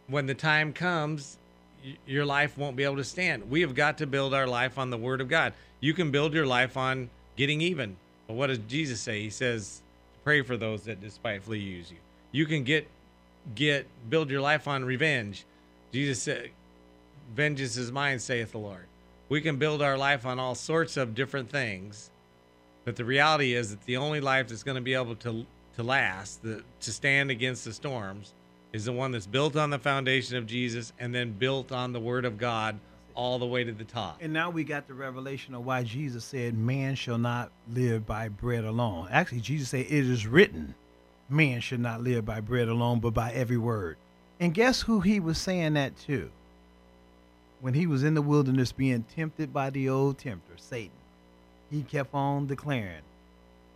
When 0.06 0.26
the 0.26 0.34
time 0.34 0.72
comes, 0.72 1.38
y- 1.84 1.96
your 2.06 2.26
life 2.26 2.58
won't 2.58 2.76
be 2.76 2.84
able 2.84 2.96
to 2.96 3.04
stand. 3.04 3.50
We 3.50 3.62
have 3.62 3.74
got 3.74 3.98
to 3.98 4.06
build 4.06 4.34
our 4.34 4.46
life 4.46 4.78
on 4.78 4.90
the 4.90 4.98
Word 4.98 5.20
of 5.20 5.28
God. 5.28 5.54
You 5.80 5.94
can 5.94 6.10
build 6.10 6.34
your 6.34 6.46
life 6.46 6.76
on 6.76 7.10
getting 7.36 7.60
even. 7.60 7.96
But 8.26 8.34
what 8.34 8.48
does 8.48 8.58
Jesus 8.68 9.00
say? 9.00 9.22
He 9.22 9.30
says, 9.30 9.82
"Pray 10.24 10.42
for 10.42 10.56
those 10.56 10.84
that 10.84 11.00
despitefully 11.00 11.58
use 11.58 11.90
you." 11.90 11.96
You 12.32 12.46
can 12.46 12.64
get 12.64 12.86
get 13.54 13.86
build 14.10 14.30
your 14.30 14.40
life 14.40 14.68
on 14.68 14.84
revenge. 14.84 15.44
Jesus 15.92 16.22
said, 16.22 16.50
"Vengeance 17.34 17.76
is 17.76 17.92
mine," 17.92 18.18
saith 18.18 18.52
the 18.52 18.58
Lord. 18.58 18.86
We 19.28 19.40
can 19.40 19.56
build 19.56 19.82
our 19.82 19.98
life 19.98 20.26
on 20.26 20.38
all 20.38 20.54
sorts 20.54 20.96
of 20.96 21.14
different 21.14 21.50
things 21.50 22.10
But 22.84 22.96
the 22.96 23.04
reality 23.04 23.54
is 23.54 23.70
that 23.70 23.84
the 23.84 23.96
only 23.98 24.20
life 24.20 24.48
that's 24.48 24.62
going 24.62 24.76
to 24.76 24.80
be 24.80 24.94
able 24.94 25.16
to 25.16 25.46
to 25.76 25.82
last, 25.84 26.42
the, 26.42 26.62
to 26.80 26.92
stand 26.92 27.30
against 27.30 27.64
the 27.64 27.72
storms, 27.72 28.34
is 28.72 28.86
the 28.86 28.92
one 28.92 29.12
that's 29.12 29.26
built 29.26 29.56
on 29.56 29.70
the 29.70 29.78
foundation 29.78 30.36
of 30.36 30.46
Jesus 30.46 30.92
and 30.98 31.14
then 31.14 31.32
built 31.32 31.70
on 31.70 31.92
the 31.92 32.00
Word 32.00 32.24
of 32.24 32.38
God 32.38 32.78
all 33.14 33.38
the 33.38 33.46
way 33.46 33.62
to 33.64 33.72
the 33.72 33.84
top. 33.84 34.18
And 34.20 34.32
now 34.32 34.50
we 34.50 34.64
got 34.64 34.88
the 34.88 34.94
revelation 34.94 35.54
of 35.54 35.64
why 35.64 35.84
Jesus 35.84 36.24
said, 36.24 36.54
"Man 36.54 36.96
shall 36.96 37.18
not 37.18 37.52
live 37.72 38.06
by 38.06 38.28
bread 38.28 38.64
alone." 38.64 39.08
Actually, 39.10 39.40
Jesus 39.42 39.68
said, 39.70 39.86
"It 39.86 39.92
is 39.92 40.26
written, 40.26 40.74
man 41.30 41.60
should 41.60 41.80
not 41.80 42.02
live 42.02 42.24
by 42.24 42.40
bread 42.40 42.68
alone, 42.68 43.00
but 43.00 43.14
by 43.14 43.32
every 43.32 43.58
word." 43.58 43.96
And 44.38 44.54
guess 44.54 44.82
who 44.82 45.00
he 45.00 45.20
was 45.20 45.38
saying 45.38 45.74
that 45.74 45.98
to? 46.06 46.30
When 47.60 47.74
he 47.74 47.86
was 47.86 48.02
in 48.02 48.14
the 48.14 48.22
wilderness 48.22 48.72
being 48.72 49.04
tempted 49.14 49.52
by 49.52 49.70
the 49.70 49.88
old 49.88 50.18
tempter, 50.18 50.54
Satan, 50.56 50.90
he 51.70 51.82
kept 51.82 52.14
on 52.14 52.46
declaring, 52.46 53.02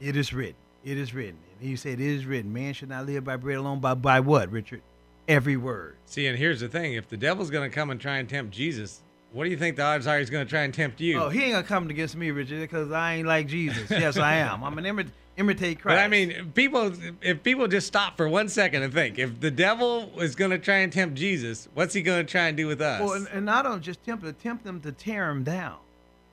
"It 0.01 0.17
is 0.17 0.33
written, 0.33 0.57
it 0.85 0.97
is 0.97 1.13
written." 1.13 1.37
And 1.61 1.69
he 1.69 1.77
said, 1.77 2.01
"It 2.01 2.07
is 2.07 2.25
written, 2.25 2.53
man 2.53 2.73
should 2.73 2.89
not 2.89 3.07
live 3.07 3.25
by 3.25 3.37
bread 3.37 3.59
alone, 3.59 3.81
but 3.81 3.97
by 3.97 4.21
what, 4.21 4.51
Richard? 4.51 4.83
Every 5.29 5.57
word." 5.57 5.97
See, 6.07 6.27
and 6.27 6.39
here's 6.39 6.61
the 6.61 6.69
thing: 6.69 6.95
if 6.95 7.09
the 7.09 7.17
devil's 7.17 7.51
going 7.51 7.71
to 7.71 7.75
come 7.75 7.91
and 7.91 8.01
try 8.01 8.17
and 8.17 8.29
tempt 8.29 8.55
Jesus, 8.55 9.03
what 9.33 9.45
do 9.45 9.51
you 9.51 9.57
think 9.57 9.77
the 9.77 9.83
odds 9.83 10.07
are 10.07 10.19
he's 10.19 10.31
going 10.31 10.47
to 10.47 10.51
try 10.51 10.63
and 10.63 10.73
tempt 10.73 11.01
you? 11.01 11.21
Oh, 11.21 11.29
he 11.29 11.43
ain't 11.43 11.53
gonna 11.53 11.65
come 11.67 11.91
against 11.91 12.17
me, 12.17 12.31
Richard, 12.31 12.61
because 12.61 12.91
I 12.91 13.15
ain't 13.15 13.29
like 13.29 13.49
Jesus. 13.49 13.91
Yes, 13.91 14.17
I 14.17 14.37
am. 14.37 14.65
I'm 14.65 14.79
an 14.79 14.85
imi- 14.85 15.11
imitate 15.37 15.81
Christ. 15.81 15.97
But 15.97 15.99
I 15.99 16.09
mean, 16.09 16.53
people, 16.55 16.93
if 17.21 17.43
people 17.43 17.69
just 17.69 17.87
stop 17.87 18.17
for 18.17 18.29
one 18.29 18.49
second 18.49 18.83
and 18.83 18.93
think, 18.93 19.19
if 19.19 19.41
the 19.41 19.51
devil 19.51 20.11
is 20.21 20.35
going 20.35 20.51
to 20.51 20.59
try 20.59 20.79
and 20.79 20.93
tempt 20.93 21.17
Jesus, 21.17 21.69
what's 21.75 21.95
he 21.95 22.03
going 22.03 22.25
to 22.25 22.31
try 22.31 22.49
and 22.49 22.57
do 22.57 22.67
with 22.67 22.81
us? 22.81 23.01
well, 23.01 23.13
and, 23.13 23.29
and 23.33 23.45
not 23.45 23.67
only 23.67 23.81
just 23.81 24.03
tempt, 24.05 24.25
but 24.25 24.39
tempt 24.41 24.65
them 24.65 24.81
to 24.81 24.93
tear 24.93 25.31
him 25.31 25.45
down, 25.45 25.77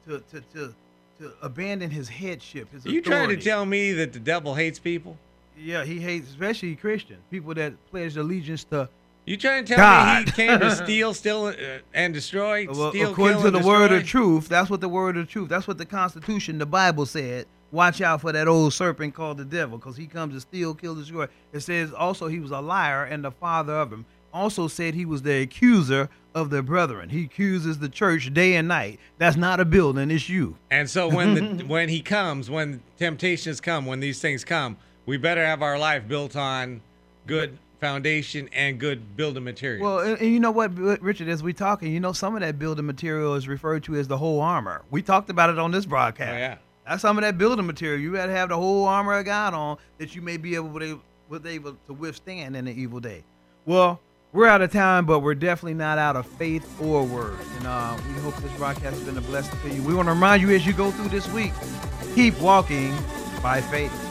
to 0.08 0.20
to 0.32 0.42
to, 0.54 0.74
to 1.20 1.32
abandon 1.42 1.90
his 1.90 2.10
headship, 2.10 2.72
his 2.72 2.86
Are 2.86 2.90
you 2.90 3.02
trying 3.02 3.30
to 3.30 3.38
tell 3.38 3.66
me 3.66 3.94
that 3.94 4.14
the 4.14 4.20
devil 4.20 4.56
hates 4.56 4.80
people? 4.80 5.18
Yeah, 5.58 5.84
he 5.84 6.00
hates 6.00 6.30
especially 6.30 6.76
Christians, 6.76 7.22
people 7.30 7.54
that 7.56 7.74
pledge 7.90 8.18
allegiance 8.18 8.64
to. 8.66 8.90
You 9.26 9.38
trying 9.38 9.66
to 9.66 9.76
tell 9.76 9.78
God. 9.78 10.26
me 10.26 10.26
he 10.26 10.32
came 10.32 10.60
to 10.60 10.76
steal, 10.76 11.14
steal, 11.14 11.46
uh, 11.46 11.54
and 11.94 12.12
destroy? 12.12 12.66
Well, 12.66 12.90
steal, 12.90 13.12
according 13.12 13.44
to 13.44 13.52
the 13.52 13.60
word 13.60 13.92
of 13.92 14.06
truth, 14.06 14.50
that's 14.50 14.70
what 14.70 14.82
the 14.82 14.90
word 14.90 15.16
of 15.16 15.30
truth. 15.30 15.50
That's 15.50 15.68
what 15.68 15.78
the 15.78 15.86
Constitution, 15.86 16.58
the 16.58 16.66
Bible 16.66 17.06
said. 17.06 17.46
Watch 17.72 18.02
out 18.02 18.22
for 18.22 18.32
that 18.32 18.48
old 18.48 18.74
serpent 18.74 19.14
called 19.14 19.38
the 19.38 19.46
devil, 19.46 19.78
because 19.78 19.96
he 19.96 20.08
comes 20.08 20.34
to 20.34 20.42
steal, 20.42 20.74
kill, 20.74 20.96
destroy. 20.96 21.28
It 21.54 21.62
says 21.62 21.94
also 21.94 22.28
he 22.28 22.40
was 22.40 22.52
a 22.52 22.60
liar 22.60 23.06
and 23.06 23.24
the 23.24 23.32
father 23.32 23.74
of 23.74 23.92
him. 23.92 24.06
Also 24.34 24.68
said 24.68 24.94
he 24.94 25.06
was 25.06 25.22
the 25.22 25.42
accuser 25.42 26.10
of 26.34 26.50
the 26.50 26.62
brethren. 26.64 27.10
He 27.10 27.26
accuses 27.26 27.80
the 27.80 27.90
church 27.90 28.34
day 28.34 28.56
and 28.56 28.68
night. 28.68 29.00
That's 29.18 29.36
not 29.36 29.60
a 29.60 29.66
building, 29.66 30.12
it's 30.12 30.30
you. 30.30 30.56
And 30.70 30.90
so 30.90 31.10
when 31.10 31.58
the 31.58 31.64
when 31.68 31.90
he 31.90 32.02
comes, 32.02 32.50
when 32.50 32.82
temptations 32.98 33.62
come, 33.62 33.86
when 33.86 34.00
these 34.00 34.20
things 34.22 34.44
come, 34.44 34.78
we 35.06 35.18
better 35.18 35.46
have 35.46 35.62
our 35.62 35.78
life 35.78 36.08
built 36.08 36.36
on 36.36 36.82
good 37.28 37.58
foundation 37.82 38.48
and 38.54 38.80
good 38.80 39.18
building 39.18 39.44
material. 39.44 39.84
Well, 39.84 40.00
and, 40.00 40.22
and 40.22 40.32
you 40.32 40.40
know 40.40 40.52
what, 40.52 40.78
Richard, 40.78 41.28
as 41.28 41.42
we 41.44 41.52
talking, 41.52 41.92
you 41.92 42.00
know, 42.00 42.14
some 42.14 42.36
of 42.36 42.42
that 42.42 42.60
building 42.60 42.86
material 42.86 43.34
is 43.34 43.48
referred 43.48 43.84
to 43.86 43.96
as 43.96 44.08
the 44.08 44.18
whole 44.18 44.40
armor. 44.40 44.84
We 44.92 45.02
talked 45.02 45.30
about 45.30 45.50
it 45.50 45.58
on 45.58 45.72
this 45.72 45.86
broadcast. 45.86 46.32
Oh, 46.32 46.38
yeah. 46.38 46.58
That's 46.88 47.02
some 47.02 47.18
of 47.18 47.24
that 47.24 47.38
building 47.38 47.66
material. 47.66 48.00
You 48.00 48.14
got 48.14 48.26
to 48.26 48.32
have 48.32 48.50
the 48.50 48.58
whole 48.58 48.86
armor 48.86 49.14
of 49.14 49.26
God 49.26 49.54
on 49.54 49.78
that 49.98 50.16
you 50.16 50.22
may 50.22 50.38
be 50.38 50.56
able 50.56 50.80
to, 50.80 51.02
able 51.46 51.78
to 51.88 51.94
withstand 51.94 52.56
in 52.56 52.66
the 52.66 52.72
evil 52.72 53.00
day. 53.00 53.24
Well, 53.66 54.00
we're 54.34 54.48
out 54.48 54.62
of 54.62 54.72
time, 54.72 55.06
but 55.06 55.20
we're 55.20 55.36
definitely 55.36 55.74
not 55.74 55.98
out 55.98 56.16
of 56.16 56.26
faith 56.26 56.66
or 56.82 57.04
word. 57.04 57.38
And 57.58 57.68
uh, 57.68 57.98
we 58.08 58.22
hope 58.22 58.36
this 58.38 58.52
broadcast 58.54 58.96
has 58.96 59.04
been 59.04 59.18
a 59.18 59.22
blessing 59.22 59.60
to 59.62 59.76
you. 59.76 59.84
We 59.84 59.94
want 59.94 60.08
to 60.08 60.14
remind 60.14 60.42
you 60.42 60.50
as 60.52 60.66
you 60.66 60.74
go 60.74 60.90
through 60.92 61.10
this 61.10 61.32
week, 61.32 61.52
keep 62.16 62.40
walking 62.40 62.96
by 63.44 63.62
faith. 63.62 64.11